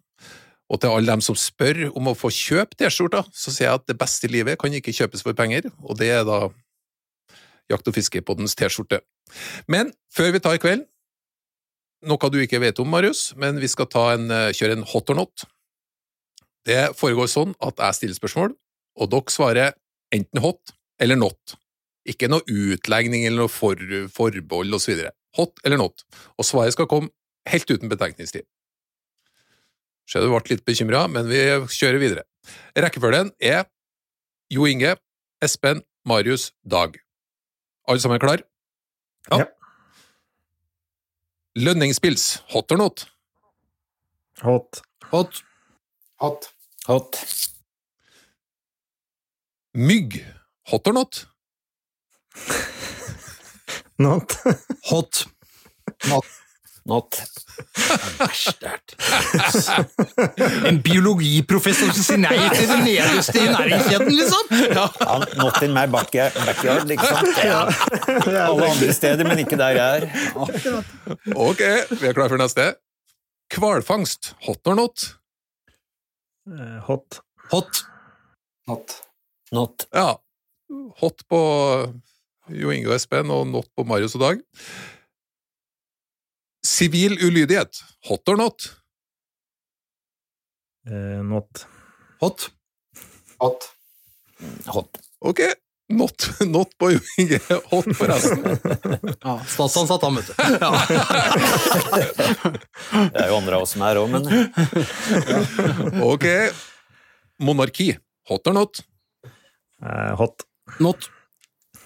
[0.65, 3.87] Og til alle dem som spør om å få kjøpe T-skjorta, så sier jeg at
[3.87, 6.49] det beste i livet kan ikke kjøpes for penger, og det er da
[7.71, 8.99] Jakt- og fiskepoddens T-skjorte.
[9.71, 10.83] Men før vi tar i kveld,
[12.05, 15.15] noe du ikke vet om, Marius, men vi skal en, eh, kjøre en hot or
[15.15, 15.47] not.
[16.65, 18.55] Det foregår sånn at jeg stiller spørsmål,
[18.99, 19.73] og dere svarer
[20.13, 21.55] enten hot eller not.
[22.05, 23.79] Ikke noe utlegning eller noe for,
[24.13, 25.07] forbehold osv.
[25.39, 26.05] Hot eller not.
[26.37, 27.09] Og svaret skal komme
[27.49, 28.45] helt uten betenkningstid.
[30.05, 31.41] Ser du ble litt bekymra, men vi
[31.73, 32.25] kjører videre.
[32.77, 33.65] Rekkefølgen er
[34.53, 34.93] Jo Inge,
[35.41, 36.99] Espen, Marius, Dag.
[37.89, 38.43] Alle sammen klar?
[39.31, 39.47] Ja.
[41.57, 43.07] Lønningspils, hot or not?
[44.43, 44.81] Hot.
[45.09, 45.41] Hot.
[46.21, 46.49] Hot.
[46.85, 47.21] Hot.
[49.75, 50.25] Mygg,
[50.71, 51.25] hot or not?
[53.97, 54.37] Not.
[54.89, 55.25] Hot.
[56.85, 57.21] Not.
[60.65, 64.51] En biologiprofessor som sier nei til det nederste i næringskjeden, liksom!
[64.75, 64.85] Ja.
[64.99, 67.31] Ja, not in my backyard, liksom.
[68.27, 70.09] alle andre steder, men ikke der jeg er.
[71.35, 71.63] Ok,
[71.95, 72.67] vi er klare for neste.
[73.55, 75.09] Hvalfangst, hot or not?
[76.91, 77.19] Hot.
[77.51, 77.83] Hot.
[78.69, 79.04] Hot.
[79.51, 79.87] Not.
[79.93, 80.15] Ja,
[81.01, 81.39] hot på
[82.55, 84.41] Jo Inge og Espen, og not på Marius og Dag.
[86.65, 87.77] Sivil ulydighet,
[88.09, 88.65] hot or not?
[90.89, 91.65] Eh, Not.
[92.21, 92.49] Hot.
[93.41, 93.69] Hot.
[94.73, 94.97] Hot.
[95.25, 95.39] Ok,
[95.89, 97.39] not, not på Jo Inge,
[97.71, 98.43] hot på resten.
[99.25, 100.33] Ja, Statsansatt, han, vet du.
[100.61, 100.71] Ja.
[103.13, 104.23] Det er jo andre av oss som er òg, men
[106.05, 106.25] Ok,
[107.41, 107.91] monarki,
[108.29, 108.81] hot or not?
[109.83, 110.45] Eh, Hot.
[110.79, 111.09] Not.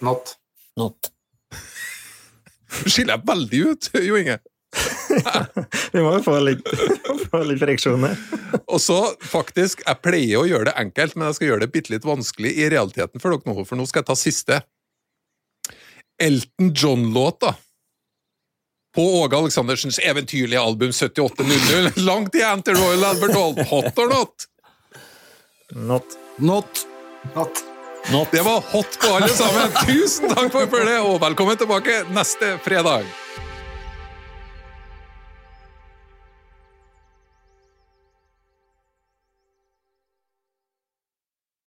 [0.00, 0.36] Not.
[0.76, 1.10] not.
[2.86, 4.38] Skiller jeg veldig ut, Jo Inge.
[5.92, 6.66] Vi må jo få litt,
[7.30, 8.20] få litt her.
[8.70, 11.94] Og så, faktisk, jeg pleier å gjøre det enkelt, men jeg skal gjøre det bitte
[11.94, 14.60] litt vanskelig i realiteten for dere nå, for nå skal jeg ta siste.
[16.20, 17.56] Elton John-låta
[18.94, 24.48] på Åge Aleksandersens eventyrlige album 7800, langt igjen til Royal Albert Hall, hot or not?
[25.74, 26.16] Not.
[26.38, 26.86] Not.
[27.36, 27.62] Not.
[28.12, 28.28] Not.
[28.32, 29.72] Det var hot på alle sammen!
[29.86, 33.04] Tusen takk for følget, og velkommen tilbake neste fredag!